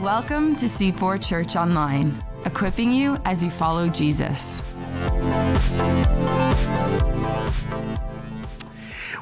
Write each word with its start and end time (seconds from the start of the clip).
Welcome 0.00 0.56
to 0.56 0.64
C4 0.64 1.22
Church 1.22 1.56
Online, 1.56 2.24
equipping 2.46 2.90
you 2.90 3.18
as 3.26 3.44
you 3.44 3.50
follow 3.50 3.90
Jesus. 3.90 4.62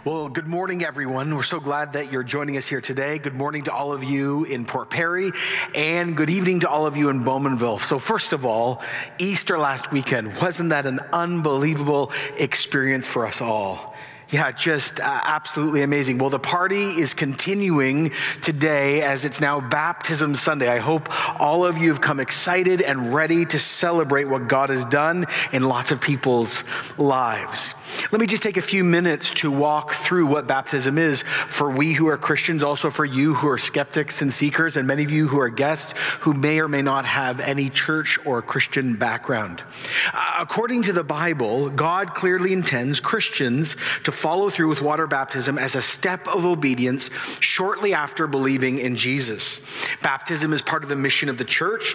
Well, 0.04 0.28
good 0.28 0.46
morning, 0.46 0.84
everyone. 0.84 1.34
We're 1.34 1.42
so 1.42 1.58
glad 1.58 1.94
that 1.94 2.12
you're 2.12 2.22
joining 2.22 2.56
us 2.56 2.68
here 2.68 2.80
today. 2.80 3.18
Good 3.18 3.34
morning 3.34 3.64
to 3.64 3.72
all 3.72 3.92
of 3.92 4.04
you 4.04 4.44
in 4.44 4.64
Port 4.64 4.88
Perry, 4.88 5.32
and 5.74 6.16
good 6.16 6.30
evening 6.30 6.60
to 6.60 6.68
all 6.68 6.86
of 6.86 6.96
you 6.96 7.08
in 7.08 7.24
Bowmanville. 7.24 7.80
So, 7.80 7.98
first 7.98 8.32
of 8.32 8.46
all, 8.46 8.82
Easter 9.18 9.58
last 9.58 9.90
weekend, 9.90 10.40
wasn't 10.40 10.70
that 10.70 10.86
an 10.86 11.00
unbelievable 11.12 12.12
experience 12.38 13.08
for 13.08 13.26
us 13.26 13.40
all? 13.40 13.96
Yeah, 14.30 14.52
just 14.52 15.00
uh, 15.00 15.20
absolutely 15.24 15.82
amazing. 15.82 16.18
Well, 16.18 16.30
the 16.30 16.38
party 16.38 16.84
is 16.84 17.14
continuing 17.14 18.12
today 18.42 19.02
as 19.02 19.24
it's 19.24 19.40
now 19.40 19.60
Baptism 19.60 20.36
Sunday. 20.36 20.68
I 20.68 20.78
hope 20.78 21.08
all 21.40 21.64
of 21.64 21.78
you 21.78 21.88
have 21.88 22.00
come 22.00 22.20
excited 22.20 22.80
and 22.80 23.12
ready 23.12 23.44
to 23.46 23.58
celebrate 23.58 24.26
what 24.26 24.46
God 24.46 24.70
has 24.70 24.84
done 24.84 25.26
in 25.50 25.64
lots 25.64 25.90
of 25.90 26.00
people's 26.00 26.62
lives. 26.96 27.74
Let 28.12 28.20
me 28.20 28.28
just 28.28 28.44
take 28.44 28.56
a 28.56 28.62
few 28.62 28.84
minutes 28.84 29.34
to 29.34 29.50
walk 29.50 29.94
through 29.94 30.26
what 30.26 30.46
baptism 30.46 30.96
is 30.96 31.22
for 31.48 31.68
we 31.68 31.92
who 31.92 32.06
are 32.06 32.16
Christians, 32.16 32.62
also 32.62 32.88
for 32.88 33.04
you 33.04 33.34
who 33.34 33.48
are 33.48 33.58
skeptics 33.58 34.22
and 34.22 34.32
seekers, 34.32 34.76
and 34.76 34.86
many 34.86 35.02
of 35.02 35.10
you 35.10 35.26
who 35.26 35.40
are 35.40 35.48
guests 35.48 35.94
who 36.20 36.34
may 36.34 36.60
or 36.60 36.68
may 36.68 36.82
not 36.82 37.04
have 37.04 37.40
any 37.40 37.68
church 37.68 38.16
or 38.24 38.42
Christian 38.42 38.94
background. 38.94 39.64
Uh, 40.14 40.29
according 40.40 40.80
to 40.80 40.92
the 40.92 41.04
Bible, 41.04 41.68
God 41.68 42.14
clearly 42.14 42.54
intends 42.54 42.98
Christians 42.98 43.76
to 44.04 44.10
follow 44.10 44.48
through 44.48 44.68
with 44.68 44.80
water 44.80 45.06
baptism 45.06 45.58
as 45.58 45.74
a 45.74 45.82
step 45.82 46.26
of 46.26 46.46
obedience 46.46 47.10
shortly 47.40 47.92
after 47.92 48.26
believing 48.26 48.78
in 48.78 48.96
Jesus. 48.96 49.60
Baptism 50.02 50.54
is 50.54 50.62
part 50.62 50.82
of 50.82 50.88
the 50.88 50.96
mission 50.96 51.28
of 51.28 51.36
the 51.36 51.44
church 51.44 51.94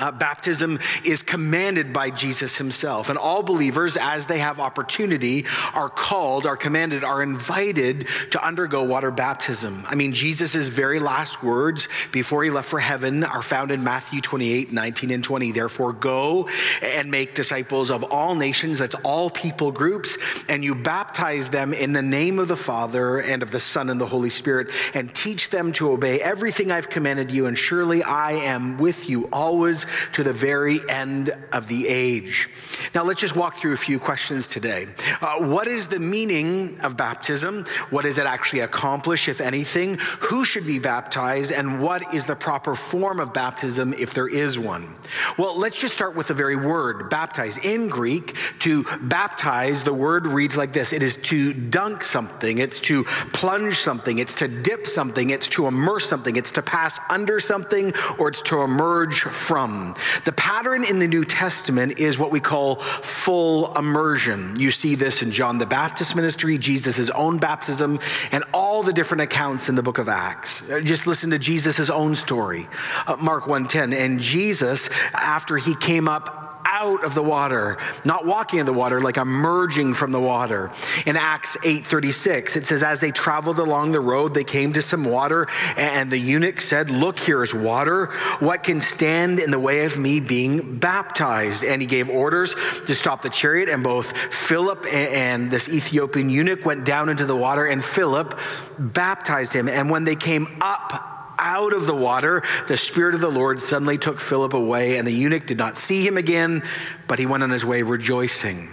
uh, 0.00 0.10
baptism 0.12 0.78
is 1.04 1.22
commanded 1.22 1.92
by 1.92 2.10
Jesus 2.10 2.56
himself. 2.56 3.08
And 3.08 3.18
all 3.18 3.42
believers, 3.42 3.96
as 3.96 4.26
they 4.26 4.38
have 4.38 4.58
opportunity, 4.58 5.44
are 5.74 5.90
called, 5.90 6.46
are 6.46 6.56
commanded, 6.56 7.04
are 7.04 7.22
invited 7.22 8.08
to 8.30 8.44
undergo 8.44 8.82
water 8.82 9.10
baptism. 9.10 9.84
I 9.86 9.94
mean, 9.94 10.12
Jesus' 10.12 10.68
very 10.68 10.98
last 10.98 11.42
words 11.42 11.88
before 12.12 12.42
he 12.42 12.50
left 12.50 12.68
for 12.68 12.80
heaven 12.80 13.24
are 13.24 13.42
found 13.42 13.70
in 13.70 13.84
Matthew 13.84 14.20
28 14.20 14.72
19 14.72 15.10
and 15.10 15.22
20. 15.22 15.52
Therefore, 15.52 15.92
go 15.92 16.48
and 16.82 17.10
make 17.10 17.34
disciples 17.34 17.90
of 17.90 18.04
all 18.04 18.34
nations, 18.34 18.78
that's 18.78 18.94
all 19.04 19.30
people 19.30 19.70
groups, 19.70 20.16
and 20.48 20.64
you 20.64 20.74
baptize 20.74 21.50
them 21.50 21.74
in 21.74 21.92
the 21.92 22.02
name 22.02 22.38
of 22.38 22.48
the 22.48 22.56
Father 22.56 23.18
and 23.18 23.42
of 23.42 23.50
the 23.50 23.60
Son 23.60 23.90
and 23.90 24.00
the 24.00 24.06
Holy 24.06 24.30
Spirit, 24.30 24.68
and 24.94 25.14
teach 25.14 25.50
them 25.50 25.72
to 25.72 25.90
obey 25.90 26.20
everything 26.20 26.70
I've 26.70 26.90
commanded 26.90 27.30
you. 27.30 27.46
And 27.46 27.56
surely 27.56 28.02
I 28.02 28.32
am 28.32 28.78
with 28.78 29.08
you 29.08 29.28
always 29.32 29.86
to 30.12 30.22
the 30.22 30.32
very 30.32 30.80
end 30.88 31.30
of 31.52 31.66
the 31.66 31.88
age. 31.88 32.48
Now, 32.94 33.02
let's 33.04 33.20
just 33.20 33.36
walk 33.36 33.56
through 33.56 33.72
a 33.72 33.78
few 33.78 33.98
questions 33.98 34.48
today. 34.48 34.86
Uh, 35.20 35.44
what 35.44 35.66
is 35.66 35.88
the 35.88 35.98
meaning 35.98 36.78
of 36.80 36.96
baptism? 36.96 37.64
What 37.90 38.02
does 38.02 38.18
it 38.18 38.26
actually 38.26 38.60
accomplish, 38.60 39.28
if 39.28 39.40
anything? 39.40 39.98
Who 40.20 40.44
should 40.44 40.66
be 40.66 40.78
baptized? 40.78 41.52
And 41.52 41.80
what 41.80 42.14
is 42.14 42.26
the 42.26 42.36
proper 42.36 42.74
form 42.74 43.20
of 43.20 43.32
baptism, 43.32 43.92
if 43.94 44.14
there 44.14 44.28
is 44.28 44.58
one? 44.58 44.94
Well, 45.38 45.56
let's 45.58 45.76
just 45.76 45.94
start 45.94 46.14
with 46.14 46.28
the 46.28 46.34
very 46.34 46.56
word 46.56 47.10
baptize. 47.10 47.58
In 47.58 47.88
Greek, 47.88 48.36
to 48.60 48.84
baptize, 49.02 49.84
the 49.84 49.94
word 49.94 50.26
reads 50.26 50.56
like 50.56 50.72
this 50.72 50.92
it 50.92 51.02
is 51.02 51.16
to 51.16 51.52
dunk 51.52 52.04
something, 52.04 52.58
it's 52.58 52.80
to 52.80 53.04
plunge 53.32 53.76
something, 53.76 54.18
it's 54.18 54.34
to 54.36 54.48
dip 54.48 54.86
something, 54.86 55.30
it's 55.30 55.48
to 55.48 55.66
immerse 55.66 56.08
something, 56.08 56.36
it's 56.36 56.52
to 56.52 56.62
pass 56.62 57.00
under 57.08 57.40
something, 57.40 57.92
or 58.18 58.28
it's 58.28 58.42
to 58.42 58.62
emerge 58.62 59.20
from 59.20 59.79
come. 59.80 59.94
The 60.24 60.32
pattern 60.32 60.84
in 60.84 60.98
the 60.98 61.08
New 61.08 61.24
Testament 61.24 61.98
is 61.98 62.18
what 62.18 62.30
we 62.30 62.40
call 62.40 62.76
full 62.76 63.74
immersion. 63.76 64.58
You 64.58 64.70
see 64.70 64.94
this 64.94 65.22
in 65.22 65.30
John 65.30 65.58
the 65.58 65.66
Baptist 65.66 66.16
ministry, 66.16 66.58
Jesus' 66.58 67.10
own 67.10 67.38
baptism, 67.38 67.98
and 68.32 68.44
all 68.52 68.82
the 68.82 68.92
different 68.92 69.22
accounts 69.22 69.68
in 69.68 69.74
the 69.74 69.82
book 69.82 69.98
of 69.98 70.08
Acts. 70.08 70.62
Just 70.82 71.06
listen 71.06 71.30
to 71.30 71.38
Jesus' 71.38 71.90
own 71.90 72.14
story. 72.14 72.68
Uh, 73.06 73.16
Mark 73.16 73.46
1:10. 73.46 73.92
And 73.92 74.20
Jesus, 74.20 74.90
after 75.14 75.56
he 75.56 75.74
came 75.74 76.08
up 76.08 76.49
out 76.80 77.04
of 77.04 77.14
the 77.14 77.22
water, 77.22 77.76
not 78.06 78.24
walking 78.24 78.58
in 78.58 78.64
the 78.64 78.72
water, 78.72 79.02
like 79.02 79.18
emerging 79.18 79.92
from 79.92 80.12
the 80.12 80.20
water. 80.20 80.70
In 81.04 81.14
Acts 81.14 81.58
8:36, 81.58 82.56
it 82.56 82.64
says, 82.64 82.82
as 82.82 83.00
they 83.00 83.10
traveled 83.10 83.58
along 83.58 83.92
the 83.92 84.00
road, 84.00 84.32
they 84.32 84.44
came 84.44 84.72
to 84.72 84.80
some 84.80 85.04
water, 85.04 85.46
and 85.76 86.10
the 86.10 86.16
eunuch 86.16 86.60
said, 86.60 86.88
Look, 86.88 87.18
here 87.18 87.42
is 87.42 87.52
water. 87.52 88.06
What 88.38 88.62
can 88.62 88.80
stand 88.80 89.40
in 89.40 89.50
the 89.50 89.58
way 89.58 89.84
of 89.84 89.98
me 89.98 90.20
being 90.20 90.78
baptized? 90.78 91.64
And 91.64 91.82
he 91.82 91.86
gave 91.86 92.08
orders 92.08 92.56
to 92.86 92.94
stop 92.94 93.20
the 93.20 93.30
chariot, 93.30 93.68
and 93.68 93.84
both 93.84 94.16
Philip 94.32 94.86
and 94.90 95.50
this 95.50 95.68
Ethiopian 95.68 96.30
eunuch 96.30 96.64
went 96.64 96.86
down 96.86 97.10
into 97.10 97.26
the 97.26 97.36
water, 97.36 97.66
and 97.66 97.84
Philip 97.84 98.38
baptized 98.78 99.52
him. 99.52 99.68
And 99.68 99.90
when 99.90 100.04
they 100.04 100.16
came 100.16 100.48
up 100.62 101.19
out 101.50 101.72
of 101.72 101.84
the 101.84 101.94
water, 101.94 102.44
the 102.68 102.76
Spirit 102.76 103.16
of 103.16 103.20
the 103.20 103.30
Lord 103.30 103.58
suddenly 103.58 103.98
took 103.98 104.20
Philip 104.20 104.54
away, 104.54 104.98
and 104.98 105.06
the 105.06 105.12
eunuch 105.12 105.46
did 105.46 105.58
not 105.58 105.76
see 105.76 106.06
him 106.06 106.16
again, 106.16 106.62
but 107.08 107.18
he 107.18 107.26
went 107.26 107.42
on 107.42 107.50
his 107.50 107.64
way 107.64 107.82
rejoicing. 107.82 108.70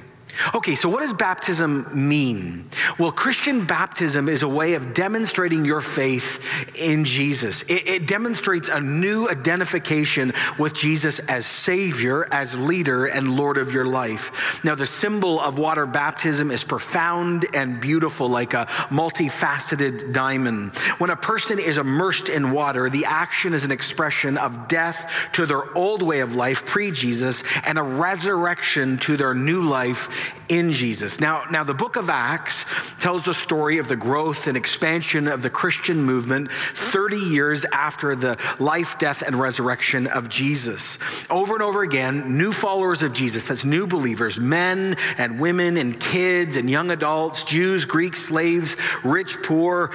Okay, 0.53 0.75
so 0.75 0.89
what 0.89 0.99
does 0.99 1.13
baptism 1.13 1.87
mean? 1.93 2.69
Well, 2.97 3.11
Christian 3.11 3.65
baptism 3.65 4.29
is 4.29 4.43
a 4.43 4.47
way 4.47 4.73
of 4.73 4.93
demonstrating 4.93 5.65
your 5.65 5.81
faith 5.81 6.43
in 6.75 7.05
Jesus. 7.05 7.63
It, 7.63 7.87
it, 7.87 8.07
demonstrates 8.07 8.69
a 8.69 8.79
new 8.79 9.27
identification 9.27 10.33
with 10.57 10.73
Jesus 10.73 11.19
as 11.19 11.45
Savior, 11.45 12.27
as 12.31 12.57
leader, 12.57 13.05
and 13.05 13.35
Lord 13.35 13.57
of 13.57 13.73
your 13.73 13.85
life. 13.85 14.63
Now, 14.63 14.75
the 14.75 14.85
symbol 14.85 15.39
of 15.39 15.59
water 15.59 15.85
baptism 15.85 16.51
is 16.51 16.63
profound 16.63 17.45
and 17.53 17.81
beautiful, 17.81 18.29
like 18.29 18.53
a 18.53 18.67
multifaceted 18.89 20.13
diamond. 20.13 20.75
When 20.99 21.09
a 21.09 21.15
person 21.15 21.59
is 21.59 21.77
immersed 21.77 22.29
in 22.29 22.51
water, 22.51 22.89
the 22.89 23.05
action 23.05 23.53
is 23.53 23.63
an 23.63 23.71
expression 23.71 24.37
of 24.37 24.67
death 24.67 25.11
to 25.33 25.45
their 25.45 25.75
old 25.77 26.01
way 26.01 26.21
of 26.21 26.35
life 26.35 26.65
pre 26.65 26.91
Jesus 26.91 27.43
and 27.65 27.77
a 27.77 27.83
resurrection 27.83 28.97
to 28.97 29.17
their 29.17 29.33
new 29.33 29.63
life 29.63 30.09
in 30.49 30.71
Jesus. 30.71 31.19
Now, 31.19 31.43
now 31.51 31.63
the 31.63 31.73
book 31.73 31.95
of 31.95 32.09
Acts 32.09 32.65
tells 32.99 33.25
the 33.25 33.33
story 33.33 33.77
of 33.77 33.87
the 33.87 33.95
growth 33.95 34.47
and 34.47 34.55
expansion 34.55 35.27
of 35.27 35.41
the 35.41 35.49
Christian 35.49 36.03
movement 36.03 36.51
30 36.51 37.17
years 37.17 37.65
after 37.65 38.15
the 38.15 38.37
life, 38.59 38.97
death, 38.97 39.21
and 39.21 39.35
resurrection 39.35 40.07
of 40.07 40.29
Jesus. 40.29 40.97
Over 41.29 41.53
and 41.55 41.63
over 41.63 41.83
again, 41.83 42.37
new 42.37 42.51
followers 42.51 43.03
of 43.03 43.13
Jesus, 43.13 43.47
that's 43.47 43.65
new 43.65 43.87
believers, 43.87 44.39
men 44.39 44.95
and 45.17 45.39
women 45.39 45.77
and 45.77 45.99
kids 45.99 46.55
and 46.55 46.69
young 46.69 46.91
adults, 46.91 47.43
Jews, 47.43 47.85
Greeks, 47.85 48.21
slaves, 48.21 48.77
rich, 49.03 49.41
poor, 49.43 49.91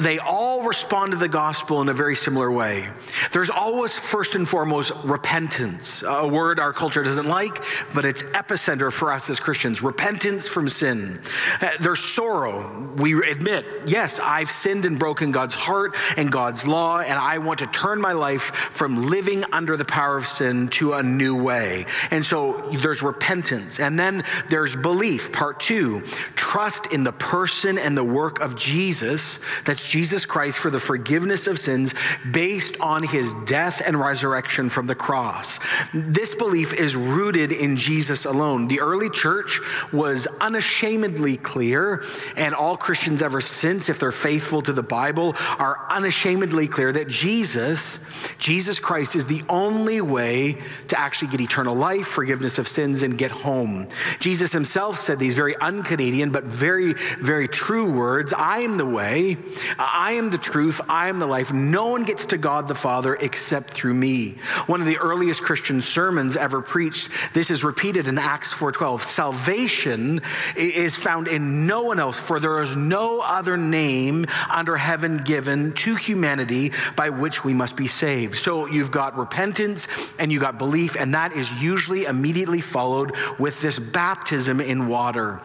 they 0.00 0.18
all 0.18 0.62
respond 0.62 1.12
to 1.12 1.18
the 1.18 1.28
gospel 1.28 1.80
in 1.80 1.88
a 1.88 1.92
very 1.92 2.16
similar 2.16 2.50
way. 2.50 2.86
There's 3.32 3.50
always, 3.50 3.98
first 3.98 4.34
and 4.34 4.48
foremost, 4.48 4.92
repentance, 5.04 6.02
a 6.06 6.26
word 6.26 6.60
our 6.60 6.72
culture 6.72 7.02
doesn't 7.02 7.26
like, 7.26 7.62
but 7.94 8.04
it's 8.04 8.22
epicenter 8.22 8.92
for 8.92 9.12
us 9.12 9.28
as 9.30 9.40
Christians 9.40 9.65
repentance 9.82 10.48
from 10.48 10.68
sin. 10.68 11.20
Uh, 11.60 11.70
there's 11.80 12.02
sorrow. 12.02 12.92
We 12.96 13.14
admit, 13.28 13.64
yes, 13.86 14.20
I've 14.20 14.50
sinned 14.50 14.86
and 14.86 14.98
broken 14.98 15.32
God's 15.32 15.54
heart 15.54 15.96
and 16.16 16.30
God's 16.30 16.66
law, 16.66 17.00
and 17.00 17.18
I 17.18 17.38
want 17.38 17.58
to 17.60 17.66
turn 17.66 18.00
my 18.00 18.12
life 18.12 18.54
from 18.72 19.08
living 19.08 19.44
under 19.52 19.76
the 19.76 19.84
power 19.84 20.16
of 20.16 20.26
sin 20.26 20.68
to 20.68 20.94
a 20.94 21.02
new 21.02 21.42
way. 21.42 21.86
And 22.10 22.24
so 22.24 22.70
there's 22.82 23.02
repentance. 23.02 23.80
And 23.80 23.98
then 23.98 24.24
there's 24.48 24.76
belief, 24.76 25.32
part 25.32 25.60
two 25.60 26.02
trust 26.34 26.92
in 26.92 27.04
the 27.04 27.12
person 27.12 27.76
and 27.76 27.96
the 27.96 28.04
work 28.04 28.40
of 28.40 28.56
Jesus, 28.56 29.40
that's 29.64 29.88
Jesus 29.90 30.24
Christ 30.24 30.58
for 30.58 30.70
the 30.70 30.78
forgiveness 30.78 31.46
of 31.46 31.58
sins 31.58 31.94
based 32.30 32.80
on 32.80 33.02
his 33.02 33.34
death 33.46 33.82
and 33.84 33.98
resurrection 33.98 34.68
from 34.68 34.86
the 34.86 34.94
cross. 34.94 35.58
This 35.92 36.34
belief 36.34 36.72
is 36.72 36.94
rooted 36.94 37.52
in 37.52 37.76
Jesus 37.76 38.24
alone. 38.24 38.68
The 38.68 38.80
early 38.80 39.10
church 39.10 39.55
was 39.92 40.26
unashamedly 40.40 41.36
clear, 41.36 42.04
and 42.36 42.54
all 42.54 42.76
Christians 42.76 43.22
ever 43.22 43.40
since, 43.40 43.88
if 43.88 43.98
they're 43.98 44.12
faithful 44.12 44.62
to 44.62 44.72
the 44.72 44.82
Bible, 44.82 45.34
are 45.58 45.86
unashamedly 45.90 46.68
clear 46.68 46.92
that 46.92 47.08
Jesus, 47.08 48.00
Jesus 48.38 48.78
Christ, 48.78 49.16
is 49.16 49.26
the 49.26 49.42
only 49.48 50.00
way 50.00 50.58
to 50.88 50.98
actually 50.98 51.28
get 51.28 51.40
eternal 51.40 51.74
life, 51.74 52.06
forgiveness 52.06 52.58
of 52.58 52.68
sins, 52.68 53.02
and 53.02 53.16
get 53.16 53.30
home. 53.30 53.88
Jesus 54.20 54.52
himself 54.52 54.98
said 54.98 55.18
these 55.18 55.34
very 55.34 55.56
un 55.56 55.82
Canadian, 55.82 56.30
but 56.30 56.44
very, 56.44 56.94
very 57.20 57.48
true 57.48 57.90
words 57.90 58.32
I 58.32 58.58
am 58.58 58.76
the 58.76 58.86
way, 58.86 59.36
I 59.78 60.12
am 60.12 60.30
the 60.30 60.38
truth, 60.38 60.80
I 60.88 61.08
am 61.08 61.18
the 61.18 61.26
life. 61.26 61.52
No 61.52 61.88
one 61.88 62.04
gets 62.04 62.26
to 62.26 62.38
God 62.38 62.68
the 62.68 62.74
Father 62.74 63.14
except 63.16 63.70
through 63.70 63.94
me. 63.94 64.36
One 64.66 64.80
of 64.80 64.86
the 64.86 64.98
earliest 64.98 65.42
Christian 65.42 65.80
sermons 65.80 66.36
ever 66.36 66.60
preached, 66.60 67.10
this 67.32 67.50
is 67.50 67.64
repeated 67.64 68.08
in 68.08 68.18
Acts 68.18 68.52
4:12. 68.52 69.02
Salvation 69.02 69.45
salvation 69.46 70.20
is 70.56 70.96
found 70.96 71.28
in 71.28 71.68
no 71.68 71.82
one 71.82 72.00
else, 72.00 72.18
for 72.18 72.40
there 72.40 72.60
is 72.62 72.74
no 72.74 73.20
other 73.20 73.56
name 73.56 74.26
under 74.50 74.76
heaven 74.76 75.18
given 75.18 75.72
to 75.72 75.94
humanity 75.94 76.72
by 76.96 77.10
which 77.10 77.44
we 77.44 77.54
must 77.54 77.76
be 77.76 77.86
saved. 77.86 78.36
So 78.36 78.66
you've 78.66 78.90
got 78.90 79.16
repentance 79.16 79.86
and 80.18 80.32
you 80.32 80.40
got 80.40 80.58
belief, 80.58 80.96
and 80.96 81.14
that 81.14 81.32
is 81.32 81.62
usually 81.62 82.06
immediately 82.06 82.60
followed 82.60 83.12
with 83.38 83.60
this 83.60 83.78
baptism 83.78 84.60
in 84.60 84.88
water. 84.88 85.40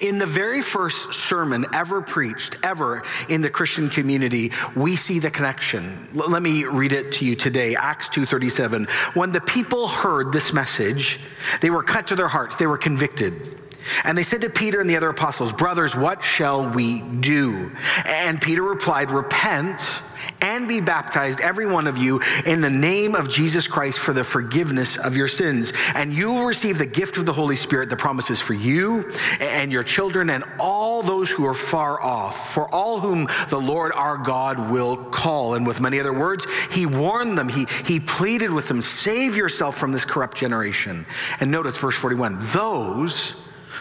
In 0.00 0.18
the 0.18 0.26
very 0.26 0.62
first 0.62 1.14
sermon 1.14 1.66
ever 1.72 2.00
preached, 2.00 2.56
ever 2.62 3.02
in 3.28 3.40
the 3.40 3.50
Christian 3.50 3.90
community, 3.90 4.52
we 4.74 4.96
see 4.96 5.18
the 5.18 5.30
connection. 5.30 6.08
L- 6.16 6.30
let 6.30 6.42
me 6.42 6.64
read 6.64 6.92
it 6.92 7.12
to 7.12 7.24
you 7.24 7.34
today, 7.36 7.74
Acts 7.76 8.08
2:37. 8.08 8.86
When 9.14 9.32
the 9.32 9.40
people 9.40 9.88
heard 9.88 10.32
this 10.32 10.52
message, 10.52 11.20
they 11.60 11.70
were 11.70 11.82
cut 11.82 12.06
to 12.08 12.16
their 12.16 12.28
hearts, 12.28 12.56
they 12.56 12.66
were 12.66 12.78
convicted. 12.78 13.58
And 14.04 14.16
they 14.16 14.22
said 14.22 14.42
to 14.42 14.50
Peter 14.50 14.80
and 14.80 14.88
the 14.88 14.96
other 14.96 15.08
apostles, 15.08 15.52
Brothers, 15.52 15.96
what 15.96 16.22
shall 16.22 16.68
we 16.68 17.00
do? 17.00 17.72
And 18.04 18.40
Peter 18.40 18.62
replied, 18.62 19.10
Repent 19.10 20.02
and 20.42 20.68
be 20.68 20.80
baptized, 20.80 21.40
every 21.40 21.66
one 21.66 21.86
of 21.86 21.98
you, 21.98 22.20
in 22.46 22.60
the 22.60 22.70
name 22.70 23.14
of 23.14 23.28
Jesus 23.28 23.66
Christ 23.66 23.98
for 23.98 24.12
the 24.12 24.24
forgiveness 24.24 24.96
of 24.96 25.16
your 25.16 25.28
sins. 25.28 25.72
And 25.94 26.12
you 26.12 26.32
will 26.32 26.44
receive 26.44 26.78
the 26.78 26.86
gift 26.86 27.16
of 27.16 27.26
the 27.26 27.32
Holy 27.32 27.56
Spirit, 27.56 27.90
the 27.90 27.96
promises 27.96 28.40
for 28.40 28.54
you 28.54 29.10
and 29.40 29.70
your 29.72 29.82
children 29.82 30.30
and 30.30 30.44
all 30.58 31.02
those 31.02 31.30
who 31.30 31.46
are 31.46 31.54
far 31.54 32.00
off, 32.00 32.54
for 32.54 32.72
all 32.74 33.00
whom 33.00 33.28
the 33.48 33.60
Lord 33.60 33.92
our 33.92 34.16
God 34.16 34.70
will 34.70 34.96
call. 34.96 35.54
And 35.54 35.66
with 35.66 35.80
many 35.80 36.00
other 36.00 36.12
words, 36.12 36.46
he 36.70 36.86
warned 36.86 37.36
them, 37.36 37.48
he, 37.48 37.66
he 37.84 38.00
pleaded 38.00 38.50
with 38.50 38.68
them, 38.68 38.80
Save 38.80 39.36
yourself 39.36 39.76
from 39.76 39.92
this 39.92 40.04
corrupt 40.04 40.36
generation. 40.36 41.06
And 41.40 41.50
notice 41.50 41.76
verse 41.76 41.96
41 41.96 42.38
those 42.52 43.34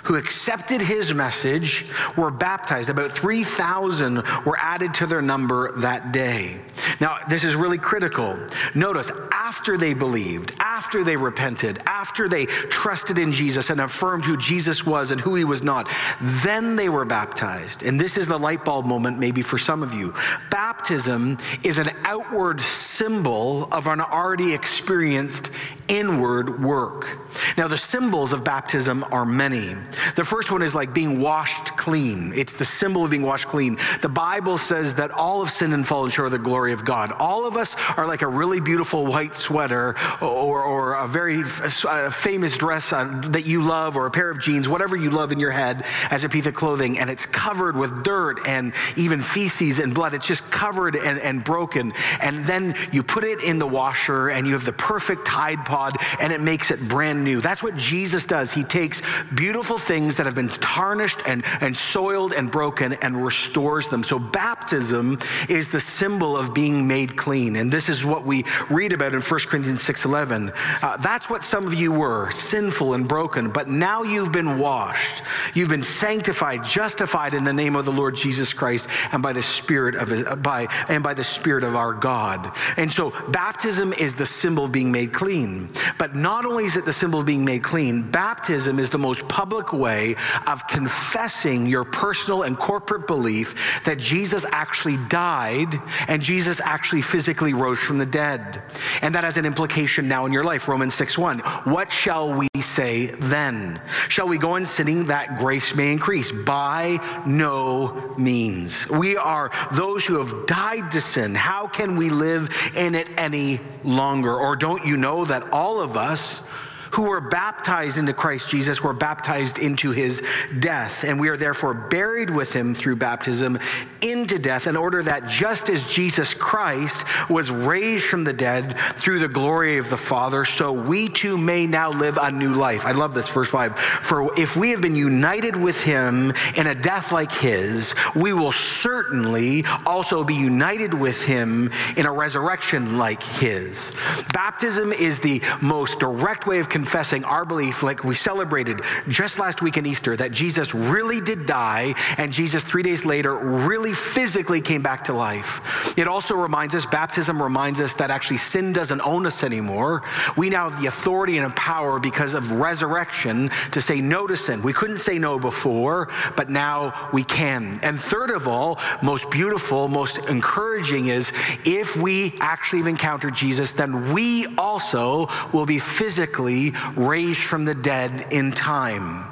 who 0.03 0.15
accepted 0.15 0.81
his 0.81 1.13
message 1.13 1.85
were 2.17 2.31
baptized. 2.31 2.89
About 2.89 3.11
3,000 3.11 4.23
were 4.45 4.57
added 4.59 4.93
to 4.95 5.05
their 5.05 5.21
number 5.21 5.77
that 5.79 6.11
day. 6.11 6.61
Now, 6.99 7.19
this 7.29 7.43
is 7.43 7.55
really 7.55 7.77
critical. 7.77 8.37
Notice, 8.75 9.11
after 9.31 9.77
they 9.77 9.93
believed, 9.93 10.53
after 10.59 11.03
they 11.03 11.15
repented, 11.15 11.81
after 11.85 12.29
they 12.29 12.45
trusted 12.45 13.19
in 13.19 13.31
Jesus 13.31 13.69
and 13.69 13.81
affirmed 13.81 14.25
who 14.25 14.37
Jesus 14.37 14.85
was 14.85 15.11
and 15.11 15.19
who 15.19 15.35
he 15.35 15.43
was 15.43 15.63
not, 15.63 15.89
then 16.21 16.75
they 16.75 16.89
were 16.89 17.05
baptized. 17.05 17.83
And 17.83 17.99
this 17.99 18.17
is 18.17 18.27
the 18.27 18.37
light 18.37 18.63
bulb 18.63 18.85
moment, 18.85 19.19
maybe 19.19 19.41
for 19.41 19.57
some 19.57 19.83
of 19.83 19.93
you. 19.93 20.13
Baptism 20.51 21.37
is 21.63 21.77
an 21.77 21.91
outward 22.03 22.61
symbol 22.61 23.67
of 23.71 23.87
an 23.87 24.01
already 24.01 24.53
experienced 24.53 25.51
inward 25.87 26.63
work. 26.63 27.19
Now, 27.57 27.67
the 27.67 27.77
symbols 27.77 28.33
of 28.33 28.43
baptism 28.43 29.03
are 29.11 29.25
many. 29.25 29.73
The 30.15 30.23
first 30.23 30.51
one 30.51 30.61
is 30.61 30.75
like 30.75 30.93
being 30.93 31.19
washed 31.19 31.77
clean. 31.77 32.33
It's 32.35 32.53
the 32.53 32.65
symbol 32.65 33.03
of 33.03 33.11
being 33.11 33.23
washed 33.23 33.47
clean. 33.47 33.77
The 34.01 34.09
Bible 34.09 34.57
says 34.57 34.95
that 34.95 35.11
all 35.11 35.41
of 35.41 35.49
sin 35.49 35.73
and 35.73 35.85
fallen 35.87 36.11
short 36.11 36.27
of 36.27 36.31
the 36.31 36.39
glory 36.39 36.73
of 36.73 36.85
God. 36.85 37.11
All 37.13 37.45
of 37.45 37.57
us 37.57 37.75
are 37.97 38.05
like 38.05 38.21
a 38.21 38.27
really 38.27 38.59
beautiful 38.59 39.05
white 39.05 39.35
sweater 39.35 39.95
or, 40.21 40.63
or 40.63 40.93
a 40.93 41.07
very 41.07 41.41
f- 41.41 42.13
famous 42.13 42.57
dress 42.57 42.89
that 42.89 43.43
you 43.45 43.61
love 43.61 43.97
or 43.97 44.05
a 44.05 44.11
pair 44.11 44.29
of 44.29 44.39
jeans, 44.39 44.69
whatever 44.69 44.95
you 44.95 45.09
love 45.09 45.31
in 45.31 45.39
your 45.39 45.51
head 45.51 45.85
as 46.11 46.23
a 46.23 46.29
piece 46.29 46.45
of 46.45 46.53
clothing, 46.53 46.99
and 46.99 47.09
it's 47.09 47.25
covered 47.25 47.75
with 47.75 48.03
dirt 48.03 48.39
and 48.45 48.73
even 48.95 49.21
feces 49.21 49.79
and 49.79 49.93
blood. 49.93 50.13
It's 50.13 50.27
just 50.27 50.49
covered 50.51 50.95
and, 50.95 51.19
and 51.19 51.43
broken. 51.43 51.93
And 52.21 52.45
then 52.45 52.75
you 52.91 53.03
put 53.03 53.23
it 53.23 53.41
in 53.41 53.59
the 53.59 53.67
washer 53.67 54.29
and 54.29 54.45
you 54.45 54.53
have 54.53 54.65
the 54.65 54.73
perfect 54.73 55.25
Tide 55.25 55.65
Pod 55.65 55.97
and 56.19 56.31
it 56.31 56.41
makes 56.41 56.71
it 56.71 56.79
brand 56.87 57.23
new. 57.23 57.41
That's 57.41 57.63
what 57.63 57.75
Jesus 57.75 58.25
does. 58.25 58.53
He 58.53 58.63
takes 58.63 59.01
beautiful 59.33 59.77
things 59.79 60.17
that 60.17 60.25
have 60.25 60.35
been 60.35 60.49
tarnished 60.49 61.21
and, 61.25 61.43
and 61.61 61.75
soiled 61.75 62.33
and 62.33 62.51
broken 62.51 62.93
and 62.93 63.23
restores 63.23 63.89
them. 63.89 64.03
So 64.03 64.19
baptism 64.19 65.19
is 65.47 65.69
the 65.69 65.79
symbol 65.79 66.37
of 66.37 66.53
being 66.53 66.87
made 66.87 67.15
clean. 67.15 67.55
And 67.55 67.71
this 67.71 67.89
is 67.89 68.05
what 68.05 68.25
we 68.25 68.43
read 68.69 68.93
about 68.93 69.13
in 69.13 69.21
1 69.21 69.39
Corinthians 69.41 69.81
6.11. 69.81 70.53
Uh, 70.81 70.97
that's 70.97 71.29
what 71.29 71.43
some 71.43 71.65
of 71.65 71.73
you 71.73 71.91
were, 71.91 72.31
sinful 72.31 72.93
and 72.93 73.07
broken, 73.07 73.49
but 73.49 73.67
now 73.67 74.03
you've 74.03 74.31
been 74.31 74.59
washed. 74.59 75.23
You've 75.53 75.69
been 75.69 75.83
sanctified, 75.83 76.63
justified 76.63 77.33
in 77.33 77.43
the 77.43 77.53
name 77.53 77.75
of 77.75 77.85
the 77.85 77.91
Lord 77.91 78.15
Jesus 78.15 78.53
Christ 78.53 78.87
and 79.11 79.23
by 79.23 79.33
the 79.33 79.41
Spirit 79.41 79.95
of 79.95 80.09
his, 80.09 80.23
by 80.37 80.67
and 80.87 81.03
by 81.03 81.13
the 81.13 81.23
Spirit 81.23 81.63
of 81.63 81.75
our 81.75 81.93
God. 81.93 82.51
And 82.77 82.91
so 82.91 83.11
baptism 83.29 83.93
is 83.93 84.15
the 84.15 84.25
symbol 84.25 84.65
of 84.65 84.71
being 84.71 84.91
made 84.91 85.13
clean. 85.13 85.69
But 85.97 86.15
not 86.15 86.45
only 86.45 86.65
is 86.65 86.75
it 86.75 86.85
the 86.85 86.93
symbol 86.93 87.19
of 87.19 87.25
being 87.25 87.45
made 87.45 87.63
clean, 87.63 88.01
baptism 88.01 88.79
is 88.79 88.89
the 88.89 88.97
most 88.97 89.27
public 89.27 89.68
way 89.73 90.15
of 90.47 90.67
confessing 90.67 91.65
your 91.65 91.83
personal 91.83 92.43
and 92.43 92.57
corporate 92.57 93.07
belief 93.07 93.81
that 93.83 93.97
Jesus 93.97 94.45
actually 94.51 94.97
died 95.07 95.79
and 96.07 96.21
Jesus 96.21 96.59
actually 96.61 97.01
physically 97.01 97.53
rose 97.53 97.79
from 97.79 97.97
the 97.97 98.05
dead. 98.05 98.61
And 99.01 99.15
that 99.15 99.23
has 99.23 99.37
an 99.37 99.45
implication 99.45 100.07
now 100.07 100.25
in 100.25 100.33
your 100.33 100.43
life. 100.43 100.67
Romans 100.67 100.93
6 100.93 101.17
1. 101.17 101.39
What 101.39 101.91
shall 101.91 102.33
we 102.33 102.47
say 102.59 103.07
then? 103.07 103.81
Shall 104.07 104.27
we 104.27 104.37
go 104.37 104.51
on 104.51 104.65
sinning 104.65 105.05
that 105.05 105.37
grace 105.37 105.75
may 105.75 105.91
increase? 105.91 106.31
By 106.31 106.99
no 107.25 108.15
means. 108.17 108.89
We 108.89 109.17
are 109.17 109.51
those 109.73 110.05
who 110.05 110.23
have 110.23 110.45
died 110.47 110.91
to 110.91 111.01
sin. 111.01 111.35
How 111.35 111.67
can 111.67 111.95
we 111.95 112.09
live 112.09 112.49
in 112.75 112.95
it 112.95 113.09
any 113.17 113.59
longer? 113.83 114.35
Or 114.35 114.55
don't 114.55 114.85
you 114.85 114.97
know 114.97 115.25
that 115.25 115.51
all 115.51 115.81
of 115.81 115.97
us 115.97 116.43
who 116.91 117.09
were 117.09 117.21
baptized 117.21 117.97
into 117.97 118.13
Christ 118.13 118.49
Jesus 118.49 118.83
were 118.83 118.93
baptized 118.93 119.59
into 119.59 119.91
his 119.91 120.21
death. 120.59 121.03
And 121.03 121.19
we 121.19 121.29
are 121.29 121.37
therefore 121.37 121.73
buried 121.73 122.29
with 122.29 122.53
him 122.53 122.75
through 122.75 122.97
baptism 122.97 123.59
into 124.01 124.39
death, 124.39 124.67
in 124.67 124.75
order 124.75 125.03
that 125.03 125.27
just 125.27 125.69
as 125.69 125.85
Jesus 125.91 126.33
Christ 126.33 127.05
was 127.29 127.51
raised 127.51 128.05
from 128.05 128.23
the 128.23 128.33
dead 128.33 128.77
through 128.95 129.19
the 129.19 129.27
glory 129.27 129.77
of 129.77 129.89
the 129.89 129.97
Father, 129.97 130.45
so 130.45 130.71
we 130.71 131.09
too 131.09 131.37
may 131.37 131.67
now 131.67 131.91
live 131.91 132.17
a 132.17 132.31
new 132.31 132.53
life. 132.53 132.85
I 132.85 132.91
love 132.91 133.13
this, 133.13 133.27
verse 133.29 133.49
5. 133.49 133.77
For 133.77 134.39
if 134.39 134.55
we 134.55 134.69
have 134.71 134.81
been 134.81 134.95
united 134.95 135.55
with 135.55 135.81
him 135.83 136.33
in 136.55 136.67
a 136.67 136.75
death 136.75 137.11
like 137.11 137.31
his, 137.31 137.93
we 138.15 138.33
will 138.33 138.51
certainly 138.51 139.65
also 139.85 140.23
be 140.23 140.35
united 140.35 140.93
with 140.93 141.21
him 141.23 141.69
in 141.97 142.05
a 142.05 142.11
resurrection 142.11 142.97
like 142.97 143.21
his. 143.21 143.91
Baptism 144.33 144.93
is 144.93 145.19
the 145.19 145.41
most 145.61 145.99
direct 145.99 146.47
way 146.47 146.59
of 146.59 146.69
confessing 146.79 147.25
our 147.25 147.43
belief, 147.43 147.83
like 147.83 148.05
we 148.05 148.15
celebrated 148.15 148.79
just 149.09 149.37
last 149.37 149.61
week 149.61 149.75
in 149.75 149.85
Easter, 149.85 150.15
that 150.15 150.31
Jesus 150.31 150.73
really 150.73 151.19
did 151.19 151.45
die 151.45 151.93
and 152.17 152.31
Jesus, 152.31 152.63
three 152.63 152.83
days 152.83 153.03
later, 153.03 153.35
really 153.35 153.91
physically 153.91 154.61
came 154.61 154.81
back 154.81 155.03
to 155.03 155.11
life. 155.11 155.59
It 155.97 156.07
also 156.07 156.35
reminds 156.35 156.73
us, 156.75 156.85
baptism 156.85 157.43
reminds 157.43 157.81
us 157.81 157.93
that 157.95 158.11
actually 158.11 158.37
sin 158.37 158.71
doesn't 158.71 159.01
own 159.01 159.25
us 159.25 159.43
anymore. 159.43 160.03
We 160.37 160.49
now 160.49 160.69
have 160.69 160.81
the 160.81 160.87
authority 160.87 161.37
and 161.37 161.53
power 161.53 161.99
because 161.99 162.33
of 162.33 162.49
resurrection 162.49 163.49
to 163.71 163.81
say 163.81 163.99
no 163.99 164.25
to 164.25 164.37
sin. 164.37 164.61
We 164.61 164.71
couldn't 164.71 164.99
say 164.99 165.19
no 165.19 165.37
before, 165.37 166.07
but 166.37 166.49
now 166.49 167.09
we 167.11 167.25
can. 167.25 167.81
And 167.83 167.99
third 167.99 168.31
of 168.31 168.47
all, 168.47 168.79
most 169.03 169.29
beautiful, 169.29 169.89
most 169.89 170.19
encouraging 170.29 171.07
is 171.07 171.33
if 171.65 171.97
we 171.97 172.35
actually 172.39 172.79
have 172.79 172.87
encountered 172.87 173.35
Jesus, 173.35 173.73
then 173.73 174.13
we 174.13 174.47
also 174.55 175.27
will 175.51 175.65
be 175.65 175.79
physically 175.79 176.68
raised 176.95 177.41
from 177.41 177.65
the 177.65 177.75
dead 177.75 178.27
in 178.31 178.51
time. 178.51 179.25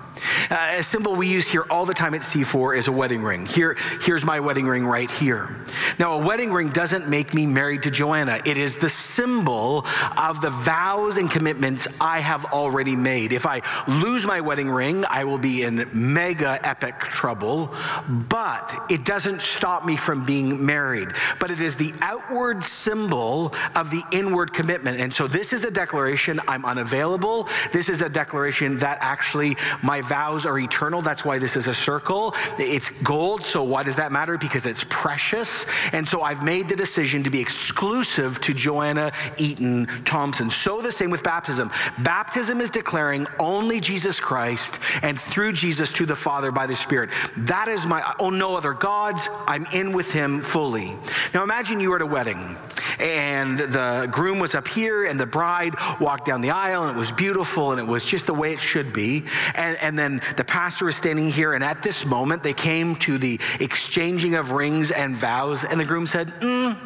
Uh, 0.49 0.75
a 0.77 0.83
symbol 0.83 1.15
we 1.15 1.27
use 1.27 1.47
here 1.47 1.65
all 1.69 1.85
the 1.85 1.93
time 1.93 2.13
at 2.13 2.21
C4 2.21 2.77
is 2.77 2.87
a 2.87 2.91
wedding 2.91 3.21
ring. 3.21 3.45
Here, 3.45 3.77
here's 4.01 4.25
my 4.25 4.39
wedding 4.39 4.67
ring 4.67 4.85
right 4.85 5.09
here. 5.09 5.55
Now, 5.99 6.13
a 6.13 6.25
wedding 6.25 6.51
ring 6.51 6.69
doesn't 6.69 7.09
make 7.09 7.33
me 7.33 7.45
married 7.45 7.83
to 7.83 7.91
Joanna. 7.91 8.39
It 8.45 8.57
is 8.57 8.77
the 8.77 8.89
symbol 8.89 9.85
of 10.17 10.41
the 10.41 10.49
vows 10.49 11.17
and 11.17 11.29
commitments 11.29 11.87
I 11.99 12.19
have 12.19 12.45
already 12.45 12.95
made. 12.95 13.33
If 13.33 13.45
I 13.45 13.61
lose 13.87 14.25
my 14.25 14.41
wedding 14.41 14.69
ring, 14.69 15.05
I 15.09 15.23
will 15.23 15.37
be 15.39 15.63
in 15.63 15.89
mega 15.93 16.59
epic 16.67 16.99
trouble, 16.99 17.73
but 18.07 18.85
it 18.89 19.05
doesn't 19.05 19.41
stop 19.41 19.85
me 19.85 19.95
from 19.95 20.25
being 20.25 20.65
married. 20.65 21.09
But 21.39 21.51
it 21.51 21.61
is 21.61 21.75
the 21.75 21.93
outward 22.01 22.63
symbol 22.63 23.53
of 23.75 23.91
the 23.91 24.03
inward 24.11 24.53
commitment. 24.53 24.99
And 24.99 25.13
so 25.13 25.27
this 25.27 25.53
is 25.53 25.65
a 25.65 25.71
declaration 25.71 26.39
I'm 26.47 26.65
unavailable. 26.65 27.47
This 27.71 27.89
is 27.89 28.01
a 28.01 28.09
declaration 28.09 28.77
that 28.79 28.97
actually 29.01 29.57
my 29.81 30.01
vows 30.07 30.45
are 30.45 30.57
eternal. 30.57 31.01
That's 31.01 31.25
why 31.25 31.39
this 31.39 31.55
is 31.55 31.67
a 31.67 31.73
circle. 31.73 32.33
It's 32.57 32.89
gold. 32.89 33.43
So 33.43 33.63
why 33.63 33.83
does 33.83 33.95
that 33.97 34.11
matter? 34.11 34.37
Because 34.37 34.65
it's 34.65 34.85
precious. 34.89 35.65
And 35.91 36.07
so 36.07 36.21
I've 36.21 36.43
made 36.43 36.69
the 36.69 36.75
decision 36.75 37.23
to 37.23 37.29
be 37.29 37.39
exclusive 37.39 38.39
to 38.41 38.53
Joanna 38.53 39.11
Eaton 39.37 39.87
Thompson. 40.05 40.49
So 40.49 40.81
the 40.81 40.91
same 40.91 41.09
with 41.09 41.23
baptism. 41.23 41.71
Baptism 41.99 42.61
is 42.61 42.69
declaring 42.69 43.27
only 43.39 43.79
Jesus 43.79 44.19
Christ 44.19 44.79
and 45.01 45.19
through 45.19 45.53
Jesus 45.53 45.91
to 45.93 46.05
the 46.05 46.15
Father 46.15 46.51
by 46.51 46.67
the 46.67 46.75
Spirit. 46.75 47.09
That 47.37 47.67
is 47.67 47.85
my, 47.85 48.15
oh, 48.19 48.29
no 48.29 48.55
other 48.55 48.73
gods. 48.73 49.29
I'm 49.45 49.65
in 49.73 49.91
with 49.91 50.11
him 50.11 50.41
fully. 50.41 50.97
Now 51.33 51.43
imagine 51.43 51.79
you 51.79 51.89
were 51.89 51.97
at 51.97 52.01
a 52.01 52.05
wedding 52.05 52.55
and 52.99 53.59
the 53.59 54.07
groom 54.11 54.39
was 54.39 54.55
up 54.55 54.67
here 54.67 55.05
and 55.05 55.19
the 55.19 55.25
bride 55.25 55.75
walked 55.99 56.25
down 56.25 56.41
the 56.41 56.51
aisle 56.51 56.83
and 56.83 56.95
it 56.95 56.99
was 56.99 57.11
beautiful 57.11 57.71
and 57.71 57.79
it 57.79 57.87
was 57.87 58.05
just 58.05 58.25
the 58.25 58.33
way 58.33 58.53
it 58.53 58.59
should 58.59 58.93
be. 58.93 59.23
And, 59.55 59.77
and 59.77 59.96
then 59.97 60.21
the 60.35 60.43
pastor 60.43 60.85
was 60.85 60.95
standing 60.95 61.29
here 61.29 61.53
and 61.53 61.63
at 61.63 61.81
this 61.81 62.05
moment 62.05 62.43
they 62.43 62.53
came 62.53 62.95
to 62.97 63.17
the 63.17 63.39
exchanging 63.59 64.35
of 64.35 64.51
rings 64.51 64.91
and 64.91 65.15
vows 65.15 65.63
and 65.63 65.79
the 65.79 65.85
groom 65.85 66.07
said, 66.07 66.33
mm, 66.39 66.77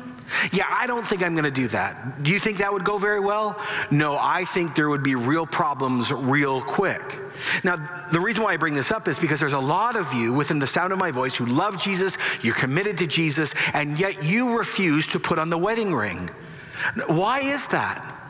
yeah, 0.51 0.65
I 0.69 0.87
don't 0.87 1.05
think 1.05 1.23
I'm 1.23 1.33
going 1.33 1.45
to 1.45 1.51
do 1.51 1.67
that. 1.69 2.23
Do 2.23 2.31
you 2.31 2.39
think 2.39 2.57
that 2.59 2.71
would 2.71 2.85
go 2.85 2.97
very 2.97 3.19
well? 3.19 3.59
No, 3.89 4.17
I 4.17 4.45
think 4.45 4.75
there 4.75 4.89
would 4.89 5.03
be 5.03 5.15
real 5.15 5.45
problems 5.45 6.11
real 6.11 6.61
quick. 6.61 7.19
Now, 7.63 7.75
the 8.11 8.19
reason 8.19 8.43
why 8.43 8.53
I 8.53 8.57
bring 8.57 8.73
this 8.73 8.91
up 8.91 9.07
is 9.07 9.19
because 9.19 9.39
there's 9.39 9.53
a 9.53 9.59
lot 9.59 9.95
of 9.95 10.13
you 10.13 10.33
within 10.33 10.59
the 10.59 10.67
sound 10.67 10.93
of 10.93 10.99
my 10.99 11.11
voice 11.11 11.35
who 11.35 11.45
love 11.45 11.81
Jesus, 11.81 12.17
you're 12.41 12.55
committed 12.55 12.97
to 12.99 13.07
Jesus, 13.07 13.53
and 13.73 13.99
yet 13.99 14.23
you 14.23 14.57
refuse 14.57 15.07
to 15.09 15.19
put 15.19 15.37
on 15.37 15.49
the 15.49 15.57
wedding 15.57 15.93
ring. 15.93 16.29
Why 17.07 17.39
is 17.39 17.67
that? 17.67 18.20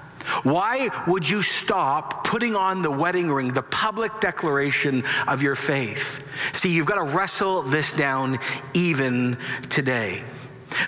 Why 0.44 0.90
would 1.08 1.28
you 1.28 1.42
stop 1.42 2.26
putting 2.26 2.56
on 2.56 2.82
the 2.82 2.92
wedding 2.92 3.32
ring, 3.32 3.54
the 3.54 3.62
public 3.62 4.20
declaration 4.20 5.04
of 5.28 5.42
your 5.42 5.56
faith? 5.56 6.24
See, 6.54 6.70
you've 6.70 6.86
got 6.86 6.96
to 6.96 7.16
wrestle 7.16 7.62
this 7.64 7.94
down 7.94 8.40
even 8.74 9.38
today. 9.70 10.24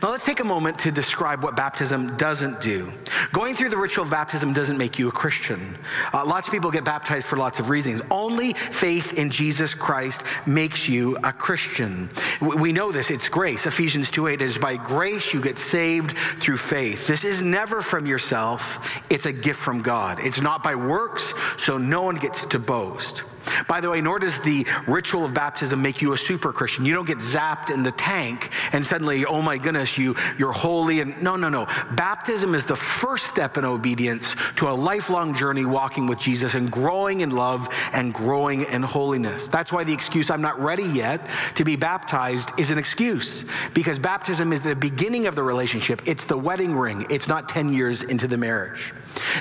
Now, 0.01 0.11
let's 0.11 0.25
take 0.25 0.39
a 0.39 0.43
moment 0.43 0.79
to 0.79 0.91
describe 0.91 1.43
what 1.43 1.55
baptism 1.55 2.15
doesn't 2.17 2.61
do. 2.61 2.91
Going 3.31 3.55
through 3.55 3.69
the 3.69 3.77
ritual 3.77 4.05
of 4.05 4.11
baptism 4.11 4.53
doesn't 4.53 4.77
make 4.77 4.97
you 4.97 5.09
a 5.09 5.11
Christian. 5.11 5.77
Uh, 6.13 6.25
lots 6.25 6.47
of 6.47 6.53
people 6.53 6.71
get 6.71 6.83
baptized 6.83 7.25
for 7.25 7.37
lots 7.37 7.59
of 7.59 7.69
reasons. 7.69 8.01
Only 8.09 8.53
faith 8.53 9.13
in 9.13 9.29
Jesus 9.29 9.73
Christ 9.73 10.23
makes 10.45 10.87
you 10.87 11.17
a 11.23 11.33
Christian. 11.33 12.09
We 12.41 12.71
know 12.71 12.91
this, 12.91 13.11
it's 13.11 13.29
grace. 13.29 13.65
Ephesians 13.65 14.09
2 14.11 14.27
8 14.27 14.41
is 14.41 14.57
by 14.57 14.77
grace 14.77 15.33
you 15.33 15.41
get 15.41 15.57
saved 15.57 16.15
through 16.37 16.57
faith. 16.57 17.07
This 17.07 17.23
is 17.23 17.43
never 17.43 17.81
from 17.81 18.05
yourself, 18.05 18.79
it's 19.09 19.25
a 19.25 19.33
gift 19.33 19.59
from 19.59 19.81
God. 19.81 20.19
It's 20.21 20.41
not 20.41 20.63
by 20.63 20.75
works, 20.75 21.33
so 21.57 21.77
no 21.77 22.01
one 22.01 22.15
gets 22.15 22.45
to 22.45 22.59
boast. 22.59 23.23
By 23.67 23.81
the 23.81 23.89
way, 23.89 24.01
nor 24.01 24.19
does 24.19 24.39
the 24.41 24.65
ritual 24.87 25.25
of 25.25 25.33
baptism 25.33 25.81
make 25.81 26.01
you 26.01 26.13
a 26.13 26.17
super 26.17 26.53
Christian. 26.53 26.85
You 26.85 26.93
don't 26.93 27.07
get 27.07 27.19
zapped 27.19 27.69
in 27.73 27.83
the 27.83 27.91
tank 27.91 28.51
and 28.71 28.85
suddenly, 28.85 29.25
oh 29.25 29.41
my 29.41 29.57
goodness, 29.57 29.97
you, 29.97 30.15
you're 30.37 30.51
holy. 30.51 31.01
And 31.01 31.21
no, 31.21 31.35
no, 31.35 31.49
no. 31.49 31.65
Baptism 31.95 32.55
is 32.55 32.65
the 32.65 32.75
first 32.75 33.27
step 33.27 33.57
in 33.57 33.65
obedience 33.65 34.35
to 34.57 34.69
a 34.69 34.71
lifelong 34.71 35.35
journey 35.35 35.65
walking 35.65 36.07
with 36.07 36.19
Jesus 36.19 36.53
and 36.53 36.71
growing 36.71 37.21
in 37.21 37.31
love 37.31 37.67
and 37.91 38.13
growing 38.13 38.63
in 38.65 38.83
holiness. 38.83 39.47
That's 39.47 39.71
why 39.71 39.83
the 39.83 39.93
excuse, 39.93 40.29
I'm 40.29 40.41
not 40.41 40.59
ready 40.59 40.83
yet 40.83 41.27
to 41.55 41.63
be 41.63 41.75
baptized, 41.75 42.51
is 42.57 42.71
an 42.71 42.77
excuse 42.77 43.45
because 43.73 43.99
baptism 43.99 44.53
is 44.53 44.61
the 44.61 44.75
beginning 44.75 45.27
of 45.27 45.35
the 45.35 45.43
relationship. 45.43 46.01
It's 46.05 46.25
the 46.25 46.37
wedding 46.37 46.75
ring, 46.75 47.05
it's 47.09 47.27
not 47.27 47.49
10 47.49 47.73
years 47.73 48.03
into 48.03 48.27
the 48.27 48.37
marriage. 48.37 48.93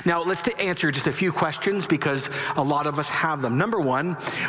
Now, 0.05 0.21
let's 0.23 0.47
answer 0.59 0.91
just 0.91 1.07
a 1.07 1.11
few 1.11 1.31
questions 1.31 1.85
because 1.85 2.29
a 2.55 2.63
lot 2.63 2.85
of 2.85 2.99
us 2.99 3.09
have 3.09 3.41
them. 3.41 3.57
Number 3.57 3.79
one, 3.79 3.92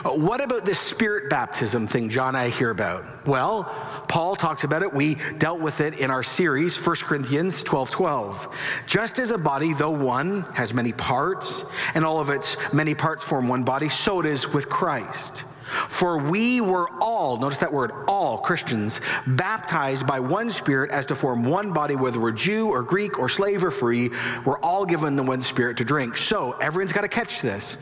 what 0.05 0.41
about 0.41 0.65
this 0.65 0.79
spirit 0.79 1.29
baptism 1.29 1.87
thing 1.87 2.09
John 2.09 2.35
I 2.35 2.49
hear 2.49 2.71
about? 2.71 3.27
Well, 3.27 3.65
Paul 4.09 4.37
talks 4.37 4.65
about 4.65 4.83
it. 4.83 4.93
We 4.93 5.17
dealt 5.39 5.61
with 5.61 5.81
it 5.81 5.99
in 5.99 6.11
our 6.11 6.23
series, 6.23 6.77
1 6.77 6.97
Corinthians 6.97 7.63
12 7.63 7.91
12. 7.91 8.57
Just 8.87 9.19
as 9.19 9.31
a 9.31 9.39
body, 9.39 9.73
though 9.73 9.91
one, 9.91 10.43
has 10.55 10.73
many 10.73 10.93
parts, 10.93 11.65
and 11.95 12.05
all 12.05 12.21
of 12.21 12.31
its 12.31 12.57
many 12.73 12.95
parts 12.95 13.25
form 13.25 13.49
one 13.49 13.65
body, 13.65 13.89
so 13.89 14.21
it 14.21 14.27
is 14.27 14.49
with 14.49 14.69
Christ. 14.69 15.45
For 15.89 16.19
we 16.19 16.61
were 16.61 16.89
all, 17.01 17.39
notice 17.39 17.59
that 17.59 17.73
word, 17.73 17.93
all 18.07 18.39
Christians, 18.39 19.01
baptized 19.27 20.07
by 20.07 20.21
one 20.21 20.51
Spirit 20.51 20.91
as 20.91 21.07
to 21.07 21.15
form 21.15 21.45
one 21.45 21.73
body, 21.73 21.97
whether 21.97 22.21
we're 22.21 22.33
Jew 22.33 22.69
or 22.69 22.83
Greek 22.83 23.19
or 23.19 23.29
slave 23.29 23.65
or 23.65 23.71
free. 23.71 24.11
We're 24.45 24.59
all 24.59 24.85
given 24.85 25.17
the 25.17 25.23
one 25.23 25.43
Spirit 25.43 25.77
to 25.79 25.85
drink. 25.85 26.17
So 26.17 26.53
everyone's 26.53 26.93
got 26.93 27.03
to 27.03 27.09
catch 27.09 27.41
this. 27.41 27.77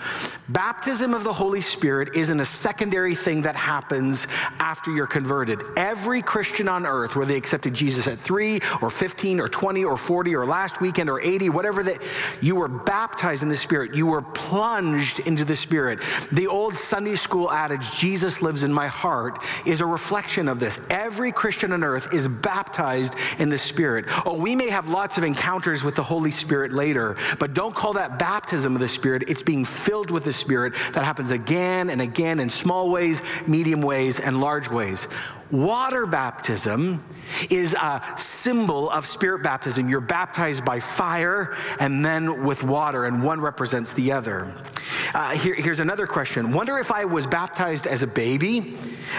Baptism 0.48 1.14
of 1.14 1.24
the 1.24 1.32
Holy 1.32 1.60
Spirit 1.60 2.14
isn't 2.14 2.40
a 2.40 2.44
secondary 2.44 3.14
thing 3.14 3.42
that 3.42 3.56
happens 3.56 4.26
after 4.58 4.90
you're 4.90 5.06
converted. 5.06 5.62
Every 5.76 6.22
Christian 6.22 6.68
on 6.68 6.86
earth, 6.86 7.16
whether 7.16 7.32
they 7.32 7.38
accepted 7.38 7.74
Jesus 7.74 8.06
at 8.06 8.20
three 8.20 8.60
or 8.80 8.90
15 8.90 9.40
or 9.40 9.48
20 9.48 9.84
or 9.84 9.96
40 9.96 10.34
or 10.34 10.46
last 10.46 10.80
weekend 10.80 11.08
or 11.08 11.20
80, 11.20 11.48
whatever 11.50 11.82
that, 11.84 12.02
you 12.40 12.56
were 12.56 12.68
baptized 12.68 13.42
in 13.42 13.48
the 13.48 13.56
Spirit. 13.56 13.94
You 13.94 14.06
were 14.06 14.22
plunged 14.22 15.20
into 15.20 15.44
the 15.44 15.56
Spirit. 15.56 16.00
The 16.32 16.46
old 16.46 16.74
Sunday 16.74 17.16
school 17.16 17.50
Jesus 17.80 18.42
lives 18.42 18.62
in 18.62 18.72
my 18.72 18.86
heart, 18.86 19.42
is 19.66 19.80
a 19.80 19.86
reflection 19.86 20.48
of 20.48 20.58
this. 20.58 20.80
Every 20.90 21.32
Christian 21.32 21.72
on 21.72 21.84
earth 21.84 22.12
is 22.12 22.28
baptized 22.28 23.14
in 23.38 23.48
the 23.48 23.58
Spirit. 23.58 24.06
Oh, 24.26 24.34
we 24.34 24.54
may 24.54 24.70
have 24.70 24.88
lots 24.88 25.18
of 25.18 25.24
encounters 25.24 25.82
with 25.82 25.94
the 25.94 26.02
Holy 26.02 26.30
Spirit 26.30 26.72
later, 26.72 27.16
but 27.38 27.54
don't 27.54 27.74
call 27.74 27.92
that 27.94 28.18
baptism 28.18 28.74
of 28.74 28.80
the 28.80 28.88
Spirit. 28.88 29.24
It's 29.28 29.42
being 29.42 29.64
filled 29.64 30.10
with 30.10 30.24
the 30.24 30.32
Spirit 30.32 30.74
that 30.92 31.04
happens 31.04 31.30
again 31.30 31.90
and 31.90 32.00
again 32.00 32.40
in 32.40 32.50
small 32.50 32.90
ways, 32.90 33.22
medium 33.46 33.82
ways, 33.82 34.20
and 34.20 34.40
large 34.40 34.68
ways. 34.68 35.08
Water 35.52 36.06
baptism 36.06 37.04
is 37.50 37.74
a 37.74 38.02
symbol 38.16 38.88
of 38.88 39.04
spirit 39.06 39.42
baptism. 39.42 39.86
You're 39.86 40.00
baptized 40.00 40.64
by 40.64 40.80
fire 40.80 41.54
and 41.78 42.02
then 42.02 42.44
with 42.44 42.64
water, 42.64 43.04
and 43.04 43.22
one 43.22 43.38
represents 43.38 43.92
the 43.92 44.12
other. 44.12 44.54
Uh, 45.14 45.36
here, 45.36 45.54
here's 45.54 45.80
another 45.80 46.06
question 46.06 46.52
Wonder 46.52 46.78
if 46.78 46.90
I 46.90 47.04
was 47.04 47.26
baptized 47.26 47.86
as 47.86 48.02
a 48.02 48.06
baby, 48.06 48.76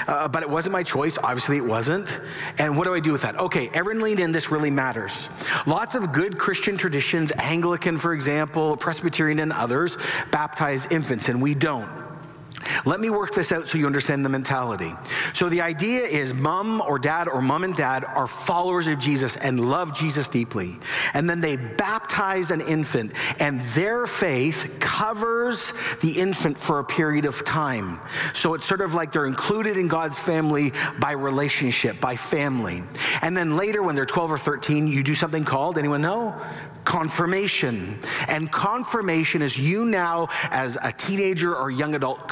uh, 0.08 0.28
but 0.28 0.44
it 0.44 0.50
wasn't 0.50 0.74
my 0.74 0.84
choice. 0.84 1.18
Obviously, 1.18 1.58
it 1.58 1.66
wasn't. 1.66 2.22
And 2.58 2.78
what 2.78 2.86
do 2.86 2.94
I 2.94 3.00
do 3.00 3.12
with 3.12 3.22
that? 3.22 3.38
Okay, 3.38 3.70
everyone 3.74 4.04
lean 4.04 4.20
in. 4.20 4.32
This 4.32 4.52
really 4.52 4.72
matters. 4.72 5.30
Lots 5.66 5.96
of 5.96 6.12
good 6.12 6.38
Christian 6.38 6.78
traditions, 6.78 7.32
Anglican, 7.38 7.98
for 7.98 8.14
example, 8.14 8.76
Presbyterian, 8.78 9.40
and 9.40 9.54
others, 9.54 9.98
baptize 10.32 10.86
infants, 10.92 11.30
and 11.30 11.42
we 11.42 11.54
don't. 11.56 12.13
Let 12.86 13.00
me 13.00 13.10
work 13.10 13.34
this 13.34 13.52
out 13.52 13.68
so 13.68 13.78
you 13.78 13.86
understand 13.86 14.26
the 14.26 14.30
mentality. 14.30 14.92
So, 15.34 15.50
the 15.50 15.62
idea 15.62 16.02
is 16.02 16.34
mom 16.34 16.82
or 16.82 17.00
dad 17.00 17.28
or 17.28 17.42
mom 17.42 17.64
and 17.64 17.76
dad 17.76 18.06
are 18.06 18.28
followers 18.28 18.88
of 18.88 19.00
Jesus 19.00 19.36
and 19.38 19.70
love 19.70 19.96
Jesus 19.96 20.30
deeply. 20.30 20.78
And 21.14 21.30
then 21.30 21.42
they 21.42 21.56
baptize 21.56 22.52
an 22.52 22.62
infant, 22.62 23.14
and 23.40 23.62
their 23.62 24.08
faith 24.08 24.78
covers 24.80 25.74
the 26.02 26.12
infant 26.12 26.58
for 26.58 26.80
a 26.80 26.84
period 26.84 27.26
of 27.26 27.44
time. 27.44 28.00
So, 28.34 28.54
it's 28.54 28.66
sort 28.66 28.82
of 28.82 28.94
like 28.94 29.12
they're 29.12 29.26
included 29.26 29.78
in 29.78 29.88
God's 29.88 30.18
family 30.18 30.72
by 31.00 31.12
relationship, 31.12 32.00
by 32.00 32.16
family. 32.16 32.84
And 33.22 33.36
then 33.36 33.56
later, 33.56 33.84
when 33.84 33.96
they're 33.96 34.06
12 34.06 34.34
or 34.34 34.38
13, 34.38 34.88
you 34.88 35.04
do 35.04 35.16
something 35.16 35.46
called, 35.46 35.78
anyone 35.78 36.02
know? 36.02 36.40
confirmation. 36.86 38.00
And 38.28 38.52
confirmation 38.52 39.42
is 39.42 39.58
you 39.58 39.86
now, 39.86 40.30
as 40.52 40.78
a 40.82 40.92
teenager 40.92 41.56
or 41.56 41.72
young 41.72 41.96
adult, 41.96 42.28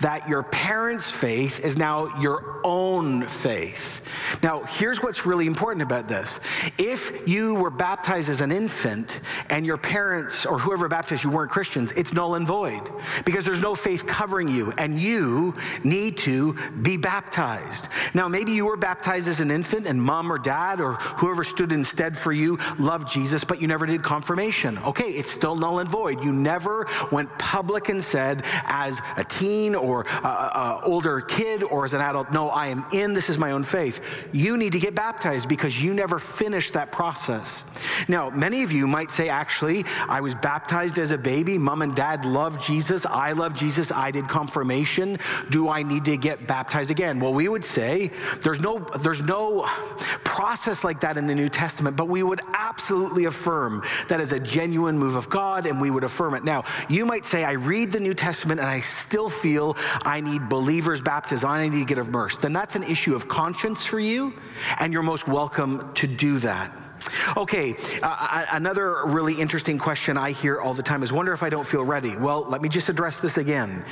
that 0.00 0.28
your 0.28 0.42
parents' 0.42 1.10
faith 1.10 1.64
is 1.64 1.76
now 1.76 2.20
your 2.20 2.60
own 2.64 3.22
faith. 3.22 4.02
Now, 4.42 4.64
here's 4.64 5.02
what's 5.02 5.24
really 5.24 5.46
important 5.46 5.82
about 5.82 6.08
this. 6.08 6.40
If 6.78 7.26
you 7.28 7.54
were 7.54 7.70
baptized 7.70 8.28
as 8.28 8.40
an 8.40 8.52
infant 8.52 9.20
and 9.50 9.64
your 9.64 9.76
parents 9.76 10.44
or 10.44 10.58
whoever 10.58 10.88
baptized 10.88 11.24
you 11.24 11.30
weren't 11.30 11.50
Christians, 11.50 11.92
it's 11.92 12.12
null 12.12 12.34
and 12.34 12.46
void 12.46 12.90
because 13.24 13.44
there's 13.44 13.60
no 13.60 13.74
faith 13.74 14.06
covering 14.06 14.48
you 14.48 14.72
and 14.78 15.00
you 15.00 15.54
need 15.84 16.18
to 16.18 16.54
be 16.82 16.96
baptized. 16.96 17.88
Now, 18.14 18.28
maybe 18.28 18.52
you 18.52 18.66
were 18.66 18.76
baptized 18.76 19.28
as 19.28 19.40
an 19.40 19.50
infant 19.50 19.86
and 19.86 20.02
mom 20.02 20.30
or 20.30 20.38
dad 20.38 20.80
or 20.80 20.94
whoever 20.94 21.44
stood 21.44 21.72
instead 21.72 22.16
for 22.16 22.32
you 22.32 22.58
loved 22.78 23.08
Jesus, 23.08 23.44
but 23.44 23.60
you 23.60 23.68
never 23.68 23.86
did 23.86 24.02
confirmation. 24.02 24.78
Okay, 24.78 25.10
it's 25.10 25.30
still 25.30 25.56
null 25.56 25.78
and 25.78 25.88
void. 25.88 26.22
You 26.22 26.32
never 26.32 26.86
went 27.12 27.30
public 27.38 27.88
and 27.88 28.02
said, 28.02 28.35
as 28.64 29.00
a 29.16 29.24
teen 29.24 29.74
or 29.74 30.02
a, 30.02 30.26
a 30.26 30.80
older 30.84 31.20
kid 31.20 31.62
or 31.62 31.84
as 31.84 31.94
an 31.94 32.00
adult, 32.00 32.30
no, 32.32 32.50
I 32.50 32.68
am 32.68 32.84
in, 32.92 33.14
this 33.14 33.30
is 33.30 33.38
my 33.38 33.52
own 33.52 33.64
faith. 33.64 34.00
You 34.32 34.56
need 34.56 34.72
to 34.72 34.80
get 34.80 34.94
baptized 34.94 35.48
because 35.48 35.82
you 35.82 35.94
never 35.94 36.18
finished 36.18 36.72
that 36.74 36.92
process. 36.92 37.64
Now, 38.08 38.30
many 38.30 38.62
of 38.62 38.72
you 38.72 38.86
might 38.86 39.10
say, 39.10 39.28
actually, 39.28 39.84
I 40.08 40.20
was 40.20 40.34
baptized 40.34 40.98
as 40.98 41.10
a 41.10 41.18
baby. 41.18 41.58
Mom 41.58 41.82
and 41.82 41.94
dad 41.94 42.24
loved 42.24 42.60
Jesus. 42.60 43.06
I 43.06 43.32
love 43.32 43.54
Jesus. 43.54 43.90
I 43.90 44.10
did 44.10 44.28
confirmation. 44.28 45.18
Do 45.50 45.68
I 45.68 45.82
need 45.82 46.04
to 46.06 46.16
get 46.16 46.46
baptized 46.46 46.90
again? 46.90 47.20
Well, 47.20 47.34
we 47.34 47.48
would 47.48 47.64
say 47.64 48.10
there's 48.42 48.60
no, 48.60 48.78
there's 49.00 49.22
no 49.22 49.68
process 50.24 50.84
like 50.84 51.00
that 51.00 51.16
in 51.16 51.26
the 51.26 51.34
New 51.34 51.48
Testament, 51.48 51.96
but 51.96 52.08
we 52.08 52.22
would 52.22 52.40
absolutely 52.52 53.24
affirm 53.24 53.82
that 54.08 54.20
is 54.20 54.32
a 54.32 54.40
genuine 54.40 54.98
move 54.98 55.16
of 55.16 55.28
God 55.30 55.66
and 55.66 55.80
we 55.80 55.90
would 55.90 56.04
affirm 56.04 56.34
it. 56.34 56.44
Now, 56.44 56.64
you 56.88 57.06
might 57.06 57.24
say, 57.24 57.44
I 57.44 57.52
read 57.52 57.92
the 57.92 58.00
New 58.00 58.14
Testament 58.14 58.25
and 58.26 58.60
I 58.60 58.80
still 58.80 59.30
feel 59.30 59.76
I 60.02 60.20
need 60.20 60.48
believers' 60.48 61.00
baptism, 61.00 61.48
I 61.48 61.68
need 61.68 61.78
to 61.78 61.84
get 61.84 61.98
immersed, 61.98 62.42
then 62.42 62.52
that's 62.52 62.74
an 62.74 62.82
issue 62.82 63.14
of 63.14 63.28
conscience 63.28 63.86
for 63.86 64.00
you, 64.00 64.32
and 64.80 64.92
you're 64.92 65.04
most 65.04 65.28
welcome 65.28 65.94
to 65.94 66.08
do 66.08 66.40
that. 66.40 66.85
Okay, 67.36 67.76
uh, 68.02 68.46
another 68.52 69.04
really 69.06 69.34
interesting 69.34 69.78
question 69.78 70.16
I 70.16 70.32
hear 70.32 70.60
all 70.60 70.74
the 70.74 70.82
time 70.82 71.02
is 71.02 71.12
wonder 71.12 71.32
if 71.32 71.42
I 71.42 71.50
don't 71.50 71.66
feel 71.66 71.84
ready. 71.84 72.16
Well, 72.16 72.44
let 72.48 72.62
me 72.62 72.68
just 72.68 72.88
address 72.88 73.20
this 73.20 73.38
again. 73.38 73.84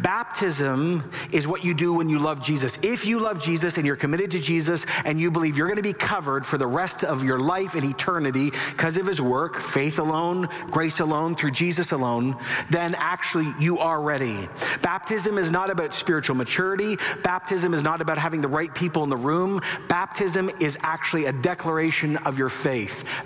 Baptism 0.00 1.10
is 1.30 1.46
what 1.46 1.64
you 1.64 1.74
do 1.74 1.92
when 1.94 2.08
you 2.08 2.18
love 2.18 2.42
Jesus. 2.42 2.78
If 2.82 3.06
you 3.06 3.20
love 3.20 3.40
Jesus 3.40 3.76
and 3.76 3.86
you're 3.86 3.96
committed 3.96 4.30
to 4.32 4.40
Jesus 4.40 4.86
and 5.04 5.20
you 5.20 5.30
believe 5.30 5.56
you're 5.56 5.68
going 5.68 5.76
to 5.76 5.82
be 5.82 5.92
covered 5.92 6.44
for 6.44 6.58
the 6.58 6.66
rest 6.66 7.04
of 7.04 7.22
your 7.22 7.38
life 7.38 7.74
and 7.74 7.84
eternity 7.84 8.50
because 8.70 8.96
of 8.96 9.06
his 9.06 9.20
work, 9.20 9.60
faith 9.60 9.98
alone, 9.98 10.48
grace 10.70 11.00
alone, 11.00 11.34
through 11.36 11.50
Jesus 11.50 11.92
alone, 11.92 12.36
then 12.70 12.94
actually 12.96 13.52
you 13.58 13.78
are 13.78 14.00
ready. 14.00 14.48
Baptism 14.82 15.38
is 15.38 15.50
not 15.50 15.70
about 15.70 15.94
spiritual 15.94 16.36
maturity. 16.36 16.96
Baptism 17.22 17.74
is 17.74 17.82
not 17.82 18.00
about 18.00 18.18
having 18.18 18.40
the 18.40 18.48
right 18.48 18.74
people 18.74 19.04
in 19.04 19.10
the 19.10 19.16
room. 19.16 19.60
Baptism 19.88 20.50
is 20.60 20.78
actually 20.82 21.26
a 21.26 21.32
declaration 21.32 22.16
of 22.18 22.38
your 22.38 22.48
faith. 22.48 22.61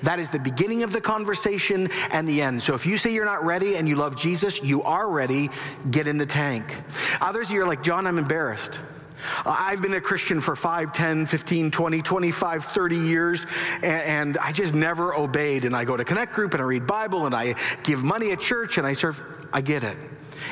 That 0.02 0.18
is 0.18 0.30
the 0.30 0.38
beginning 0.38 0.82
of 0.82 0.92
the 0.92 1.00
conversation 1.00 1.88
and 2.10 2.28
the 2.28 2.42
end. 2.42 2.62
So 2.62 2.74
if 2.74 2.86
you 2.86 2.98
say 2.98 3.12
you're 3.12 3.24
not 3.24 3.44
ready 3.44 3.76
and 3.76 3.88
you 3.88 3.96
love 3.96 4.16
Jesus, 4.16 4.62
you 4.62 4.82
are 4.82 5.08
ready, 5.08 5.50
get 5.90 6.08
in 6.08 6.18
the 6.18 6.26
tank. 6.26 6.82
Others, 7.20 7.50
you're 7.50 7.66
like, 7.66 7.82
John, 7.82 8.06
I'm 8.06 8.18
embarrassed. 8.18 8.80
I've 9.44 9.82
been 9.82 9.94
a 9.94 10.00
Christian 10.00 10.40
for 10.40 10.56
5, 10.56 10.92
10, 10.92 11.26
15, 11.26 11.70
20, 11.70 12.02
25, 12.02 12.64
30 12.64 12.96
years, 12.96 13.46
and, 13.82 14.36
I 14.38 14.52
just 14.52 14.74
never 14.74 15.14
obeyed. 15.14 15.64
And 15.64 15.74
I 15.74 15.84
go 15.84 15.96
to 15.96 16.04
Connect 16.04 16.32
Group 16.32 16.54
and 16.54 16.62
I 16.62 16.66
read 16.66 16.86
Bible 16.86 17.26
and 17.26 17.34
I 17.34 17.54
give 17.82 18.02
money 18.04 18.32
at 18.32 18.40
church 18.40 18.78
and 18.78 18.86
I 18.86 18.92
serve. 18.92 19.22
I 19.52 19.60
get 19.60 19.84
it. 19.84 19.96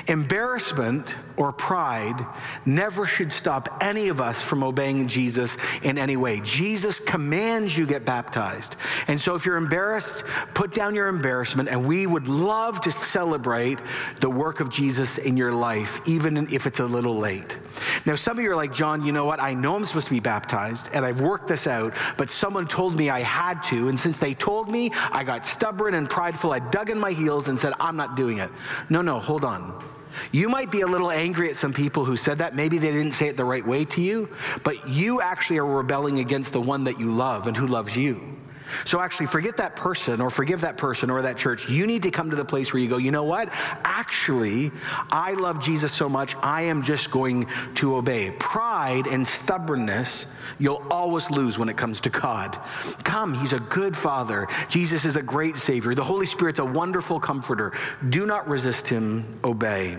Embarrassment 0.09 1.17
or 1.37 1.53
pride 1.53 2.27
never 2.65 3.07
should 3.07 3.33
stop 3.33 3.79
any 3.81 4.09
of 4.09 4.21
us 4.21 4.43
from 4.43 4.63
obeying 4.63 5.09
Jesus 5.09 5.57
in 5.83 5.99
any 5.99 6.17
way. 6.17 6.41
Jesus 6.41 7.01
commands 7.01 7.77
you 7.77 7.87
get 7.87 8.05
baptized. 8.05 8.77
And 9.09 9.21
so 9.21 9.35
if 9.35 9.45
you're 9.45 9.57
embarrassed, 9.57 10.25
put 10.55 10.73
down 10.73 10.95
your 10.95 11.09
embarrassment, 11.09 11.69
and 11.69 11.87
we 11.87 12.07
would 12.07 12.29
love 12.29 12.81
to 12.83 12.93
celebrate 12.93 13.81
the 14.21 14.31
work 14.31 14.61
of 14.61 14.71
Jesus 14.71 15.19
in 15.19 15.37
your 15.37 15.53
life, 15.53 16.01
even 16.07 16.37
if 16.53 16.67
it's 16.67 16.81
a 16.81 16.87
little 16.87 17.17
late. 17.17 17.59
Now, 18.07 18.15
some 18.15 18.39
of 18.39 18.45
you 18.45 18.51
are 18.53 18.57
like, 18.57 18.73
John, 18.73 19.05
you 19.05 19.13
know 19.13 19.25
what? 19.25 19.41
I 19.41 19.55
know 19.55 19.77
I'm 19.77 19.85
supposed 19.85 20.09
to 20.09 20.15
be 20.15 20.21
baptized, 20.21 20.91
and 20.93 21.05
I've 21.05 21.21
worked 21.21 21.49
this 21.49 21.67
out, 21.67 21.95
but 22.17 22.31
someone 22.31 22.67
told 22.67 22.97
me 22.97 23.11
I 23.11 23.21
had 23.21 23.63
to. 23.65 23.89
And 23.89 23.99
since 23.99 24.19
they 24.19 24.35
told 24.35 24.71
me, 24.71 24.91
I 25.11 25.25
got 25.25 25.45
stubborn 25.45 25.95
and 25.95 26.09
prideful. 26.09 26.53
I 26.53 26.59
dug 26.59 26.91
in 26.91 26.99
my 26.99 27.11
heels 27.11 27.49
and 27.49 27.59
said, 27.59 27.73
I'm 27.81 27.97
not 27.97 28.17
doing 28.17 28.39
it. 28.39 28.51
No, 28.89 29.03
no, 29.03 29.19
hold 29.19 29.45
on. 29.45 29.84
You 30.33 30.49
might 30.49 30.71
be 30.71 30.83
a 30.83 30.87
little 30.87 31.11
angry 31.11 31.51
at 31.51 31.57
some 31.57 31.73
people 31.73 32.05
who 32.05 32.17
said 32.17 32.39
that. 32.39 32.55
Maybe 32.55 32.79
they 32.79 32.93
didn't 32.93 33.13
say 33.13 33.29
it 33.29 33.37
the 33.37 33.45
right 33.45 33.67
way 33.67 33.85
to 33.87 34.01
you, 34.01 34.29
but 34.63 34.89
you 34.89 35.21
actually 35.21 35.59
are 35.59 35.67
rebelling 35.67 36.19
against 36.19 36.53
the 36.53 36.61
one 36.61 36.85
that 36.85 36.99
you 36.99 37.11
love 37.11 37.47
and 37.47 37.57
who 37.57 37.67
loves 37.67 37.97
you. 37.97 38.35
So 38.85 39.01
actually, 39.01 39.27
forget 39.27 39.57
that 39.59 39.77
person 39.77 40.21
or 40.21 40.31
forgive 40.31 40.61
that 40.63 40.77
person 40.77 41.11
or 41.11 41.23
that 41.23 41.37
church. 41.37 41.69
You 41.69 41.87
need 41.87 42.03
to 42.05 42.11
come 42.11 42.31
to 42.31 42.37
the 42.37 42.45
place 42.45 42.73
where 42.73 42.83
you 42.83 42.89
go, 42.89 42.97
you 42.97 43.11
know 43.11 43.25
what? 43.25 43.49
Actually, 43.85 44.71
I 45.11 45.33
love 45.33 45.61
Jesus 45.61 45.93
so 45.93 46.09
much, 46.09 46.37
I 46.37 46.63
am 46.63 46.83
just 46.83 47.11
going 47.11 47.47
to 47.77 47.97
obey. 47.97 48.31
Pride 48.39 49.07
and 49.07 49.27
stubbornness, 49.27 50.27
you'll 50.59 50.85
always 50.91 51.31
lose 51.31 51.59
when 51.59 51.69
it 51.69 51.77
comes 51.77 52.01
to 52.03 52.11
God. 52.11 52.59
Come, 53.05 53.35
He's 53.35 53.53
a 53.53 53.61
good 53.61 53.97
Father. 53.97 54.47
Jesus 54.69 55.05
is 55.05 55.17
a 55.17 55.23
great 55.23 55.57
Savior. 55.57 55.95
The 55.95 56.05
Holy 56.05 56.27
Spirit's 56.27 56.59
a 56.59 56.65
wonderful 56.65 57.21
comforter. 57.21 57.73
Do 58.09 58.27
not 58.27 58.49
resist 58.49 58.89
Him, 58.89 59.39
obey. 59.45 59.97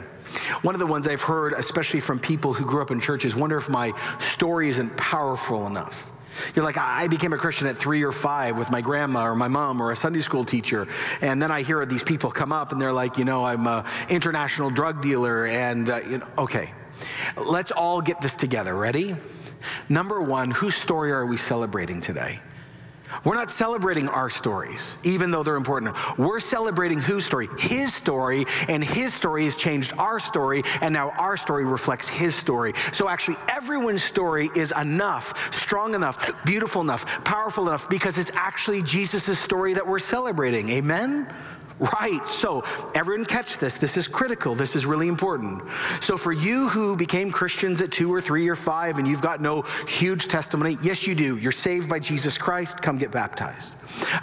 One 0.62 0.76
of 0.76 0.80
the 0.80 0.88
ones 0.88 1.08
I've 1.08 1.22
heard, 1.22 1.54
especially 1.54 2.00
from 2.00 2.20
people 2.20 2.54
who 2.54 2.66
grew 2.66 2.82
up 2.82 2.92
in 2.92 3.00
churches, 3.00 3.36
wonder 3.36 3.58
if 3.58 3.70
my 3.70 3.94
story 4.20 4.70
isn't 4.70 4.96
powerful 4.98 5.68
enough. 5.68 6.12
You're 6.56 6.66
like, 6.66 6.78
I 6.78 7.08
became 7.08 7.34
a 7.34 7.38
Christian 7.38 7.68
at 7.68 7.78
three 7.78 8.04
or 8.04 8.12
five 8.12 8.58
with 8.58 8.70
my 8.70 8.82
grandma 8.82 9.26
or 9.26 9.36
my 9.36 9.48
mom 9.48 9.82
or 9.82 9.92
a 9.92 9.96
Sunday 9.96 10.22
school 10.22 10.46
teacher. 10.46 10.88
And 11.22 11.42
then 11.42 11.52
I 11.52 11.62
hear 11.62 11.86
these 11.86 12.04
people 12.04 12.32
come 12.32 12.52
up 12.52 12.72
and 12.72 12.82
they're 12.82 12.94
like, 12.94 13.18
you 13.18 13.26
know, 13.26 13.46
I'm 13.46 13.68
an 13.68 13.86
international 14.10 14.70
drug 14.70 15.02
dealer. 15.02 15.46
And, 15.46 15.90
uh, 15.90 16.02
you 16.08 16.18
know, 16.20 16.28
okay, 16.38 16.74
let's 17.38 17.72
all 17.72 18.02
get 18.02 18.22
this 18.22 18.36
together. 18.36 18.76
Ready? 18.76 19.16
Number 19.90 20.22
one, 20.22 20.52
whose 20.52 20.76
story 20.76 21.12
are 21.12 21.26
we 21.26 21.38
celebrating 21.38 22.02
today? 22.02 22.40
We're 23.24 23.36
not 23.36 23.52
celebrating 23.52 24.08
our 24.08 24.30
stories, 24.30 24.98
even 25.04 25.32
though 25.32 25.44
they're 25.44 25.56
important. 25.56 25.96
We're 26.18 26.40
celebrating 26.40 27.00
whose 27.00 27.26
story? 27.26 27.50
His 27.58 27.94
story, 27.94 28.46
and 28.68 28.84
his 28.84 29.14
story 29.14 29.46
has 29.46 29.56
changed 29.56 29.94
our 29.98 30.20
story, 30.20 30.64
and 30.82 30.94
now 30.94 31.10
our 31.12 31.38
story 31.38 31.66
reflects 31.66 32.08
his 32.08 32.36
story. 32.36 32.74
So 32.92 33.10
actually, 33.10 33.38
everyone's 33.48 34.04
story 34.04 34.50
is 34.56 34.72
enough, 34.72 35.54
strong 35.54 35.96
enough, 35.96 36.18
beautiful 36.46 36.82
enough, 36.82 37.06
powerful 37.24 37.68
enough, 37.68 37.90
because 37.90 38.18
it's 38.18 38.32
actually 38.34 38.82
Jesus' 38.82 39.40
story 39.40 39.74
that 39.74 39.88
we're 39.88 40.00
celebrating. 40.00 40.70
Amen? 40.70 41.28
Right. 41.80 42.26
So, 42.26 42.64
everyone 42.94 43.26
catch 43.26 43.58
this. 43.58 43.78
This 43.78 43.98
is 43.98 44.08
critical. 44.08 44.56
This 44.56 44.78
is 44.78 44.86
really 44.86 45.10
important. 45.10 45.62
So, 46.00 46.16
for 46.16 46.32
you 46.32 46.70
who 46.70 46.96
became 46.96 47.32
Christians 47.32 47.82
at 47.82 47.92
two 47.92 48.14
or 48.14 48.22
three 48.22 48.48
or 48.48 48.56
five 48.56 48.98
and 48.98 49.06
you've 49.06 49.22
got 49.22 49.42
no 49.42 49.64
huge 49.88 50.30
testimony, 50.30 50.78
yes, 50.82 51.06
you 51.06 51.16
do. 51.16 51.36
You're 51.38 51.52
saved 51.52 51.90
by 51.90 52.00
Jesus 52.00 52.38
Christ. 52.38 52.82
Come 52.82 52.98
get 52.98 53.12
baptized. 53.12 53.76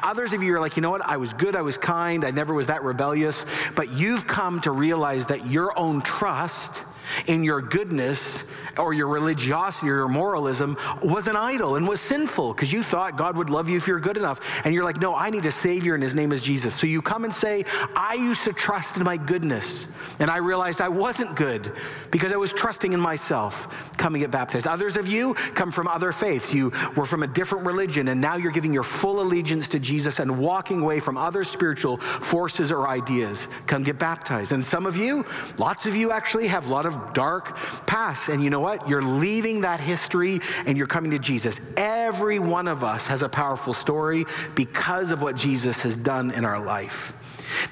Others 0.02 0.32
of 0.32 0.42
you 0.42 0.54
are 0.54 0.60
like, 0.60 0.76
you 0.76 0.80
know 0.80 0.90
what? 0.90 1.04
I 1.04 1.18
was 1.18 1.34
good. 1.34 1.54
I 1.54 1.60
was 1.60 1.76
kind. 1.76 2.24
I 2.24 2.30
never 2.30 2.54
was 2.54 2.68
that 2.68 2.82
rebellious. 2.82 3.44
But 3.74 3.90
you've 3.92 4.26
come 4.26 4.60
to 4.62 4.70
realize 4.70 5.26
that 5.26 5.46
your 5.46 5.78
own 5.78 6.00
trust 6.00 6.84
in 7.26 7.44
your 7.44 7.60
goodness 7.60 8.44
or 8.78 8.94
your 8.94 9.08
religiosity 9.08 9.90
or 9.90 9.96
your 9.96 10.08
moralism 10.08 10.76
was 11.02 11.28
an 11.28 11.36
idol 11.36 11.76
and 11.76 11.86
was 11.86 12.00
sinful 12.00 12.54
because 12.54 12.72
you 12.72 12.82
thought 12.82 13.16
God 13.16 13.36
would 13.36 13.50
love 13.50 13.68
you 13.68 13.76
if 13.76 13.86
you're 13.86 14.00
good 14.00 14.16
enough. 14.16 14.40
And 14.64 14.74
you're 14.74 14.84
like, 14.84 15.00
no, 15.00 15.14
I 15.14 15.30
need 15.30 15.46
a 15.46 15.50
Savior 15.50 15.94
and 15.94 16.02
His 16.02 16.14
name 16.14 16.32
is 16.32 16.40
Jesus. 16.40 16.74
So 16.74 16.86
you 16.86 17.02
come 17.02 17.24
and 17.24 17.32
say, 17.32 17.64
I 17.94 18.14
used 18.14 18.44
to 18.44 18.52
trust 18.52 18.96
in 18.96 19.04
my 19.04 19.16
goodness 19.16 19.88
and 20.18 20.30
I 20.30 20.38
realized 20.38 20.80
I 20.80 20.88
wasn't 20.88 21.36
good 21.36 21.72
because 22.10 22.32
I 22.32 22.36
was 22.36 22.52
trusting 22.52 22.92
in 22.92 23.00
myself. 23.00 23.68
Come 23.96 24.14
and 24.14 24.22
get 24.22 24.30
baptized. 24.30 24.66
Others 24.66 24.96
of 24.96 25.08
you 25.08 25.34
come 25.34 25.70
from 25.70 25.88
other 25.88 26.12
faiths. 26.12 26.54
You 26.54 26.72
were 26.96 27.06
from 27.06 27.22
a 27.22 27.26
different 27.26 27.66
religion 27.66 28.08
and 28.08 28.20
now 28.20 28.36
you're 28.36 28.52
giving 28.52 28.72
your 28.72 28.82
full 28.82 29.20
allegiance 29.20 29.68
to 29.68 29.78
Jesus 29.78 30.18
and 30.18 30.38
walking 30.38 30.82
away 30.82 31.00
from 31.00 31.16
other 31.16 31.44
spiritual 31.44 31.98
forces 31.98 32.70
or 32.70 32.88
ideas. 32.88 33.48
Come 33.66 33.82
get 33.82 33.98
baptized. 33.98 34.52
And 34.52 34.64
some 34.64 34.86
of 34.86 34.96
you, 34.96 35.24
lots 35.58 35.86
of 35.86 35.94
you 35.94 36.12
actually 36.12 36.46
have 36.48 36.66
a 36.66 36.70
lot 36.70 36.86
of 36.86 36.91
dark 37.12 37.56
past. 37.86 38.28
And 38.28 38.42
you 38.42 38.50
know 38.50 38.60
what? 38.60 38.88
You're 38.88 39.02
leaving 39.02 39.60
that 39.62 39.80
history 39.80 40.40
and 40.66 40.76
you're 40.76 40.86
coming 40.86 41.10
to 41.12 41.18
Jesus. 41.18 41.60
Every 41.76 42.38
one 42.38 42.68
of 42.68 42.84
us 42.84 43.06
has 43.06 43.22
a 43.22 43.28
powerful 43.28 43.74
story 43.74 44.24
because 44.54 45.10
of 45.10 45.22
what 45.22 45.36
Jesus 45.36 45.80
has 45.82 45.96
done 45.96 46.30
in 46.32 46.44
our 46.44 46.62
life. 46.62 47.14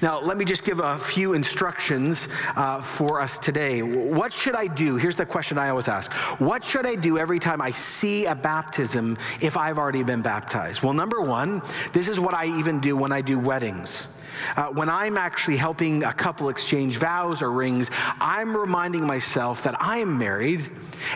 Now, 0.01 0.19
let 0.19 0.37
me 0.37 0.45
just 0.45 0.63
give 0.63 0.79
a 0.79 0.97
few 0.97 1.33
instructions 1.33 2.27
uh, 2.55 2.81
for 2.81 3.19
us 3.21 3.39
today. 3.39 3.81
What 3.81 4.31
should 4.31 4.55
I 4.55 4.67
do? 4.67 4.95
Here's 4.97 5.15
the 5.15 5.25
question 5.25 5.57
I 5.57 5.69
always 5.69 5.87
ask 5.87 6.11
What 6.39 6.63
should 6.63 6.85
I 6.85 6.95
do 6.95 7.17
every 7.17 7.39
time 7.39 7.61
I 7.61 7.71
see 7.71 8.25
a 8.25 8.35
baptism 8.35 9.17
if 9.39 9.57
I've 9.57 9.77
already 9.77 10.03
been 10.03 10.21
baptized? 10.21 10.81
Well, 10.81 10.93
number 10.93 11.21
one, 11.21 11.61
this 11.93 12.07
is 12.07 12.19
what 12.19 12.33
I 12.33 12.45
even 12.59 12.79
do 12.79 12.95
when 12.95 13.11
I 13.11 13.21
do 13.21 13.39
weddings. 13.39 14.07
Uh, 14.55 14.67
when 14.67 14.89
I'm 14.89 15.17
actually 15.17 15.57
helping 15.57 16.03
a 16.03 16.13
couple 16.13 16.49
exchange 16.49 16.97
vows 16.97 17.41
or 17.41 17.51
rings, 17.51 17.89
I'm 18.19 18.55
reminding 18.55 19.05
myself 19.05 19.63
that 19.63 19.81
I 19.81 19.97
am 19.97 20.17
married 20.17 20.69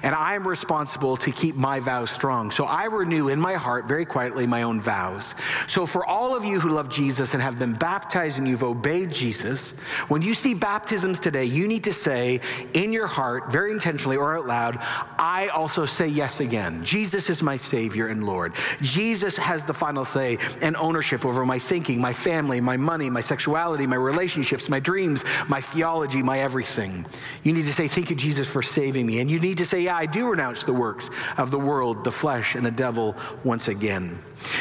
and 0.03 0.15
I 0.15 0.35
am 0.35 0.47
responsible 0.47 1.17
to 1.17 1.31
keep 1.31 1.55
my 1.55 1.79
vows 1.79 2.11
strong. 2.11 2.51
So 2.51 2.65
I 2.65 2.85
renew 2.85 3.29
in 3.29 3.39
my 3.39 3.53
heart 3.53 3.87
very 3.87 4.05
quietly 4.05 4.47
my 4.47 4.63
own 4.63 4.81
vows. 4.81 5.35
So 5.67 5.85
for 5.85 6.05
all 6.05 6.35
of 6.35 6.43
you 6.43 6.59
who 6.59 6.69
love 6.69 6.89
Jesus 6.89 7.33
and 7.33 7.41
have 7.41 7.59
been 7.59 7.73
baptized 7.73 8.37
and 8.37 8.47
you've 8.47 8.63
obeyed 8.63 9.11
Jesus, 9.11 9.71
when 10.07 10.21
you 10.21 10.33
see 10.33 10.53
baptisms 10.53 11.19
today, 11.19 11.45
you 11.45 11.67
need 11.67 11.83
to 11.83 11.93
say 11.93 12.41
in 12.73 12.91
your 12.91 13.07
heart, 13.07 13.51
very 13.51 13.71
intentionally 13.71 14.17
or 14.17 14.37
out 14.37 14.47
loud, 14.47 14.79
I 15.17 15.49
also 15.49 15.85
say 15.85 16.07
yes 16.07 16.39
again. 16.39 16.83
Jesus 16.83 17.29
is 17.29 17.43
my 17.43 17.57
Savior 17.57 18.07
and 18.07 18.25
Lord. 18.25 18.53
Jesus 18.81 19.37
has 19.37 19.63
the 19.63 19.73
final 19.73 20.05
say 20.05 20.37
and 20.61 20.75
ownership 20.77 21.25
over 21.25 21.45
my 21.45 21.59
thinking, 21.59 21.99
my 21.99 22.13
family, 22.13 22.59
my 22.59 22.77
money, 22.77 23.09
my 23.15 23.21
sexuality, 23.21 23.87
my 23.87 23.95
relationships, 23.95 24.69
my 24.69 24.79
dreams, 24.79 25.23
my 25.47 25.61
theology, 25.61 26.21
my 26.21 26.39
everything. 26.39 27.05
You 27.43 27.53
need 27.53 27.63
to 27.63 27.73
say, 27.73 27.87
Thank 27.87 28.11
you, 28.11 28.15
Jesus, 28.15 28.45
for 28.47 28.61
saving 28.61 29.05
me. 29.05 29.21
And 29.21 29.31
you 29.31 29.39
need 29.39 29.57
to 29.57 29.65
say, 29.65 29.81
Yeah, 29.81 29.95
I 29.95 30.05
do 30.05 30.27
renounce 30.27 30.65
the 30.65 30.73
works 30.73 31.09
of 31.37 31.49
the 31.49 31.57
world, 31.57 32.03
the 32.03 32.11
flesh, 32.11 32.55
and 32.55 32.65
the 32.65 32.71
devil 32.71 33.15
once 33.43 33.69
again. 33.69 34.19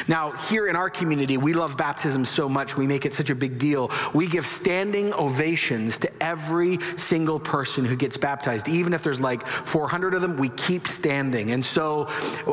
Now, 0.09 0.33
here 0.33 0.67
in 0.67 0.77
our 0.77 0.91
community, 0.91 1.37
we 1.37 1.53
love 1.53 1.77
baptism 1.77 2.25
so 2.25 2.49
much, 2.49 2.77
we 2.77 2.87
make 2.87 3.05
it 3.05 3.15
such 3.15 3.31
a 3.31 3.35
big 3.35 3.59
deal. 3.59 3.91
we 4.13 4.27
give 4.27 4.47
standing 4.47 5.13
ovations 5.15 5.99
to 5.99 6.23
every 6.23 6.79
single 6.97 7.41
person 7.41 7.85
who 7.85 7.97
gets 7.97 8.17
baptized. 8.17 8.69
Even 8.69 8.95
if 8.95 9.03
there's 9.03 9.21
like 9.21 9.47
400 9.47 10.15
of 10.15 10.23
them, 10.23 10.37
we 10.37 10.49
keep 10.51 10.89
standing. 10.89 11.53
And 11.53 11.65
so 11.65 12.09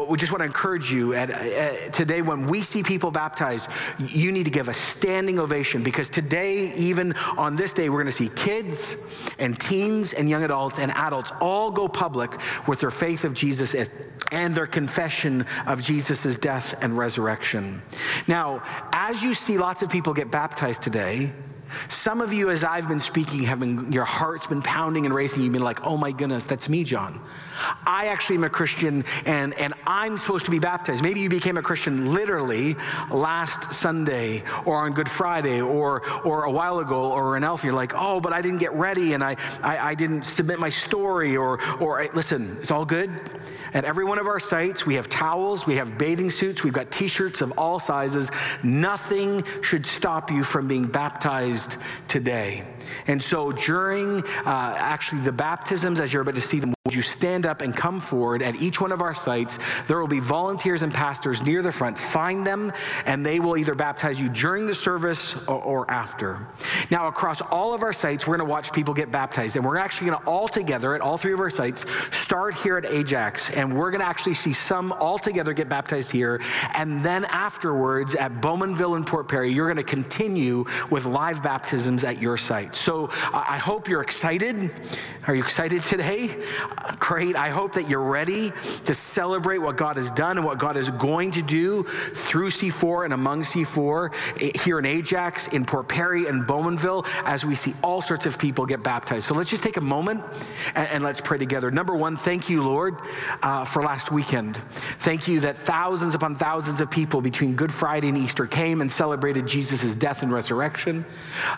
we 0.07 0.17
just 0.17 0.31
want 0.31 0.41
to 0.41 0.45
encourage 0.45 0.91
you 0.91 1.13
at, 1.13 1.29
at, 1.29 1.93
today 1.93 2.21
when 2.21 2.47
we 2.47 2.61
see 2.61 2.83
people 2.83 3.11
baptized, 3.11 3.69
you 3.99 4.31
need 4.31 4.45
to 4.45 4.51
give 4.51 4.67
a 4.67 4.73
standing 4.73 5.39
ovation 5.39 5.83
because 5.83 6.09
today, 6.09 6.73
even 6.75 7.13
on 7.37 7.55
this 7.55 7.73
day, 7.73 7.89
we're 7.89 8.01
going 8.01 8.05
to 8.05 8.11
see 8.11 8.29
kids 8.29 8.95
and 9.39 9.59
teens 9.59 10.13
and 10.13 10.29
young 10.29 10.43
adults 10.43 10.79
and 10.79 10.91
adults 10.91 11.31
all 11.39 11.71
go 11.71 11.87
public 11.87 12.39
with 12.67 12.79
their 12.79 12.91
faith 12.91 13.23
of 13.23 13.33
Jesus 13.33 13.75
and 14.31 14.55
their 14.55 14.67
confession 14.67 15.45
of 15.67 15.81
Jesus' 15.81 16.37
death 16.37 16.75
and 16.81 16.97
resurrection. 16.97 17.10
Now, 18.27 18.63
as 18.93 19.23
you 19.23 19.33
see 19.33 19.57
lots 19.57 19.81
of 19.81 19.89
people 19.89 20.13
get 20.13 20.31
baptized 20.31 20.81
today, 20.81 21.33
some 21.87 22.21
of 22.21 22.33
you, 22.33 22.49
as 22.49 22.63
I've 22.63 22.87
been 22.87 22.99
speaking, 22.99 23.43
have 23.43 23.59
been, 23.59 23.91
your 23.91 24.05
heart's 24.05 24.47
been 24.47 24.61
pounding 24.61 25.05
and 25.05 25.13
racing. 25.13 25.43
You've 25.43 25.53
been 25.53 25.63
like, 25.63 25.85
oh 25.85 25.97
my 25.97 26.11
goodness, 26.11 26.45
that's 26.45 26.69
me, 26.69 26.83
John. 26.83 27.21
I 27.85 28.07
actually 28.07 28.35
am 28.37 28.43
a 28.43 28.49
Christian 28.49 29.05
and, 29.25 29.53
and 29.57 29.73
I'm 29.85 30.17
supposed 30.17 30.45
to 30.45 30.51
be 30.51 30.59
baptized. 30.59 31.01
Maybe 31.03 31.19
you 31.19 31.29
became 31.29 31.57
a 31.57 31.61
Christian 31.61 32.13
literally 32.13 32.75
last 33.09 33.73
Sunday 33.73 34.43
or 34.65 34.77
on 34.77 34.93
Good 34.93 35.09
Friday 35.09 35.61
or, 35.61 36.07
or 36.25 36.43
a 36.43 36.51
while 36.51 36.79
ago 36.79 37.11
or 37.11 37.37
an 37.37 37.43
elf. 37.43 37.63
You're 37.63 37.73
like, 37.73 37.93
oh, 37.95 38.19
but 38.19 38.33
I 38.33 38.41
didn't 38.41 38.59
get 38.59 38.73
ready 38.73 39.13
and 39.13 39.23
I, 39.23 39.35
I, 39.61 39.91
I 39.91 39.95
didn't 39.95 40.23
submit 40.23 40.59
my 40.59 40.69
story 40.69 41.37
or, 41.37 41.61
or 41.81 42.07
listen, 42.13 42.57
it's 42.61 42.71
all 42.71 42.85
good. 42.85 43.09
At 43.73 43.85
every 43.85 44.03
one 44.03 44.19
of 44.19 44.27
our 44.27 44.39
sites, 44.39 44.85
we 44.85 44.95
have 44.95 45.09
towels, 45.09 45.65
we 45.65 45.75
have 45.75 45.97
bathing 45.97 46.29
suits, 46.29 46.63
we've 46.63 46.73
got 46.73 46.91
t 46.91 47.07
shirts 47.07 47.41
of 47.41 47.53
all 47.57 47.79
sizes. 47.79 48.29
Nothing 48.63 49.43
should 49.61 49.85
stop 49.85 50.29
you 50.29 50.43
from 50.43 50.67
being 50.67 50.87
baptized 50.87 51.77
today. 52.07 52.63
And 53.07 53.21
so 53.21 53.51
during 53.51 54.21
uh, 54.45 54.75
actually 54.77 55.21
the 55.21 55.31
baptisms, 55.31 55.99
as 55.99 56.11
you're 56.11 56.21
about 56.21 56.35
to 56.35 56.41
see 56.41 56.59
them, 56.59 56.73
you 56.93 57.01
stand 57.01 57.45
up 57.45 57.61
and 57.61 57.75
come 57.75 57.99
forward 57.99 58.41
at 58.41 58.61
each 58.61 58.81
one 58.81 58.91
of 58.91 59.01
our 59.01 59.13
sites? 59.13 59.59
There 59.87 59.99
will 59.99 60.07
be 60.07 60.19
volunteers 60.19 60.81
and 60.81 60.93
pastors 60.93 61.41
near 61.43 61.61
the 61.61 61.71
front. 61.71 61.97
Find 61.97 62.45
them, 62.45 62.71
and 63.05 63.25
they 63.25 63.39
will 63.39 63.57
either 63.57 63.75
baptize 63.75 64.19
you 64.19 64.29
during 64.29 64.65
the 64.65 64.75
service 64.75 65.35
or, 65.47 65.61
or 65.61 65.91
after. 65.91 66.47
Now, 66.89 67.07
across 67.07 67.41
all 67.41 67.73
of 67.73 67.83
our 67.83 67.93
sites, 67.93 68.27
we're 68.27 68.37
going 68.37 68.47
to 68.47 68.51
watch 68.51 68.71
people 68.71 68.93
get 68.93 69.11
baptized, 69.11 69.55
and 69.55 69.65
we're 69.65 69.77
actually 69.77 70.07
going 70.07 70.19
to 70.19 70.25
all 70.25 70.47
together 70.47 70.95
at 70.95 71.01
all 71.01 71.17
three 71.17 71.33
of 71.33 71.39
our 71.39 71.49
sites 71.49 71.85
start 72.11 72.55
here 72.55 72.77
at 72.77 72.85
Ajax, 72.85 73.49
and 73.51 73.75
we're 73.75 73.91
going 73.91 74.01
to 74.01 74.07
actually 74.07 74.33
see 74.33 74.53
some 74.53 74.91
all 74.93 75.19
together 75.19 75.53
get 75.53 75.69
baptized 75.69 76.11
here, 76.11 76.41
and 76.73 77.01
then 77.01 77.25
afterwards 77.25 78.15
at 78.15 78.41
Bowmanville 78.41 78.95
and 78.95 79.05
Port 79.05 79.27
Perry, 79.27 79.51
you're 79.51 79.67
going 79.67 79.77
to 79.77 79.83
continue 79.83 80.65
with 80.89 81.05
live 81.05 81.41
baptisms 81.43 82.03
at 82.03 82.21
your 82.21 82.37
sites. 82.37 82.79
So 82.79 83.09
I 83.33 83.57
hope 83.57 83.87
you're 83.87 84.01
excited. 84.01 84.71
Are 85.27 85.35
you 85.35 85.43
excited 85.43 85.83
today? 85.83 86.35
Great. 86.99 87.35
I 87.35 87.49
hope 87.49 87.73
that 87.73 87.89
you're 87.89 88.01
ready 88.01 88.51
to 88.85 88.93
celebrate 88.93 89.59
what 89.59 89.77
God 89.77 89.97
has 89.97 90.11
done 90.11 90.37
and 90.37 90.45
what 90.45 90.57
God 90.57 90.77
is 90.77 90.89
going 90.89 91.31
to 91.31 91.41
do 91.41 91.83
through 92.13 92.49
C4 92.49 93.05
and 93.05 93.13
among 93.13 93.43
C4 93.43 94.13
eh, 94.39 94.51
here 94.63 94.79
in 94.79 94.85
Ajax, 94.85 95.47
in 95.49 95.65
Port 95.65 95.87
Perry, 95.87 96.27
and 96.27 96.43
Bowmanville 96.45 97.05
as 97.25 97.45
we 97.45 97.55
see 97.55 97.73
all 97.83 98.01
sorts 98.01 98.25
of 98.25 98.37
people 98.39 98.65
get 98.65 98.83
baptized. 98.83 99.27
So 99.27 99.33
let's 99.33 99.49
just 99.49 99.63
take 99.63 99.77
a 99.77 99.81
moment 99.81 100.23
and, 100.75 100.87
and 100.87 101.03
let's 101.03 101.21
pray 101.21 101.37
together. 101.37 101.71
Number 101.71 101.95
one, 101.95 102.17
thank 102.17 102.49
you, 102.49 102.63
Lord, 102.63 102.95
uh, 103.43 103.65
for 103.65 103.83
last 103.83 104.11
weekend. 104.11 104.57
Thank 104.99 105.27
you 105.27 105.39
that 105.41 105.57
thousands 105.57 106.15
upon 106.15 106.35
thousands 106.35 106.81
of 106.81 106.89
people 106.89 107.21
between 107.21 107.55
Good 107.55 107.71
Friday 107.71 108.09
and 108.09 108.17
Easter 108.17 108.47
came 108.47 108.81
and 108.81 108.91
celebrated 108.91 109.47
Jesus' 109.47 109.95
death 109.95 110.23
and 110.23 110.31
resurrection. 110.31 111.05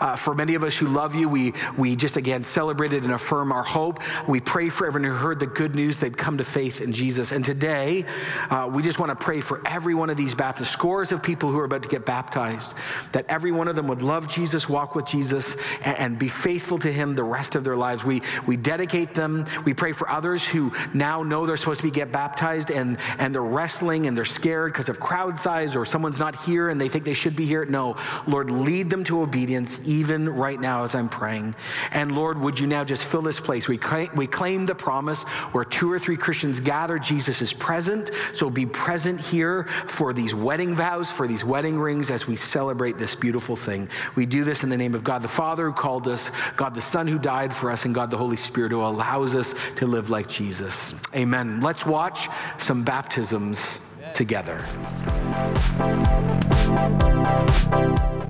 Uh, 0.02 0.16
for 0.16 0.36
many 0.36 0.56
of 0.56 0.64
us 0.64 0.76
who 0.76 0.88
love 0.88 1.16
you, 1.16 1.30
we, 1.30 1.54
we 1.78 1.96
just 1.96 2.18
again 2.18 2.44
celebrated 2.44 3.04
and 3.04 3.14
affirm 3.14 3.52
our 3.52 3.64
hope. 3.64 4.00
We 4.28 4.40
pray 4.40 4.70
for 4.70 4.88
everyone 4.88 5.13
heard 5.14 5.40
the 5.40 5.48
good 5.48 5.76
news 5.76 5.98
they'd 5.98 6.18
come 6.18 6.38
to 6.38 6.44
faith 6.44 6.82
in 6.82 6.92
Jesus. 6.92 7.32
And 7.32 7.44
today, 7.44 8.06
uh, 8.50 8.70
we 8.72 8.82
just 8.82 9.00
want 9.00 9.10
to 9.10 9.16
pray 9.16 9.42
for 9.42 9.62
every 9.66 9.96
one 9.96 10.10
of 10.10 10.18
these 10.18 10.36
Baptists, 10.36 10.70
scores 10.70 11.12
of 11.12 11.22
people 11.22 11.52
who 11.52 11.60
are 11.60 11.66
about 11.66 11.84
to 11.84 11.90
get 11.90 12.06
baptized, 12.06 12.76
that 13.12 13.26
every 13.30 13.52
one 13.52 13.68
of 13.68 13.76
them 13.76 13.88
would 13.88 14.02
love 14.02 14.28
Jesus, 14.28 14.68
walk 14.68 14.96
with 14.96 15.06
Jesus, 15.06 15.56
and, 15.84 15.98
and 15.98 16.20
be 16.20 16.28
faithful 16.28 16.78
to 16.80 16.92
Him 16.92 17.16
the 17.16 17.24
rest 17.24 17.56
of 17.56 17.64
their 17.64 17.78
lives. 17.78 18.04
We, 18.04 18.22
we 18.46 18.58
dedicate 18.58 19.14
them. 19.14 19.46
We 19.66 19.74
pray 19.74 19.92
for 19.92 20.10
others 20.10 20.46
who 20.46 20.72
now 20.94 21.24
know 21.24 21.46
they're 21.46 21.58
supposed 21.58 21.80
to 21.82 21.88
be 21.88 21.92
get 21.92 22.12
baptized 22.12 22.72
and, 22.72 22.98
and 23.20 23.34
they're 23.34 23.42
wrestling 23.42 24.08
and 24.08 24.18
they're 24.18 24.26
scared 24.26 24.74
because 24.74 24.90
of 24.90 25.00
crowd 25.00 25.38
size 25.38 25.76
or 25.76 25.86
someone's 25.86 26.20
not 26.20 26.36
here 26.36 26.70
and 26.70 26.80
they 26.80 26.90
think 26.90 27.04
they 27.04 27.14
should 27.14 27.36
be 27.36 27.46
here. 27.46 27.66
No, 27.66 27.96
Lord, 28.28 28.50
lead 28.50 28.90
them 28.90 29.04
to 29.06 29.22
obedience 29.22 29.80
even 29.86 30.28
right 30.30 30.60
now 30.60 30.84
as 30.84 30.96
I'm 30.96 31.10
praying. 31.10 31.56
And 31.92 32.16
Lord, 32.16 32.40
would 32.40 32.60
you 32.60 32.68
now 32.68 32.84
just 32.84 33.04
fill 33.04 33.22
this 33.22 33.40
place? 33.40 33.68
We, 33.68 33.78
claim, 33.78 34.10
we 34.16 34.28
claim 34.28 34.66
the 34.66 34.76
promise 34.94 35.24
where 35.54 35.64
two 35.64 35.92
or 35.92 35.98
three 35.98 36.16
Christians 36.16 36.60
gather, 36.60 37.00
Jesus 37.00 37.42
is 37.42 37.52
present. 37.52 38.12
So 38.32 38.52
be 38.52 38.68
present 38.68 39.20
here 39.20 39.64
for 39.88 40.14
these 40.14 40.36
wedding 40.36 40.76
vows, 40.76 41.10
for 41.10 41.28
these 41.28 41.44
wedding 41.44 41.80
rings 41.80 42.12
as 42.12 42.28
we 42.28 42.36
celebrate 42.36 42.96
this 42.96 43.16
beautiful 43.16 43.56
thing. 43.56 43.90
We 44.16 44.28
do 44.28 44.44
this 44.44 44.62
in 44.62 44.70
the 44.70 44.78
name 44.78 44.94
of 44.94 45.04
God 45.04 45.24
the 45.24 45.28
Father 45.28 45.66
who 45.66 45.74
called 45.74 46.08
us, 46.08 46.32
God 46.58 46.76
the 46.76 46.82
Son 46.82 47.08
who 47.08 47.18
died 47.18 47.52
for 47.52 47.72
us, 47.72 47.86
and 47.86 47.96
God 47.96 48.12
the 48.12 48.18
Holy 48.18 48.38
Spirit 48.38 48.72
who 48.72 48.82
allows 48.82 49.36
us 49.36 49.56
to 49.78 49.88
live 49.88 50.12
like 50.12 50.28
Jesus. 50.28 50.94
Amen. 51.16 51.60
Let's 51.60 51.88
watch 51.88 52.30
some 52.60 52.84
baptisms 52.84 53.80
together. 54.14 54.64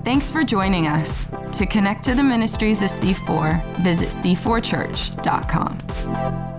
Thanks 0.04 0.32
for 0.32 0.46
joining 0.46 0.88
us. 0.88 1.26
To 1.58 1.66
connect 1.66 2.04
to 2.06 2.16
the 2.16 2.24
ministries 2.24 2.84
of 2.84 2.90
C4, 2.90 3.84
visit 3.84 4.10
c4church.com. 4.10 6.53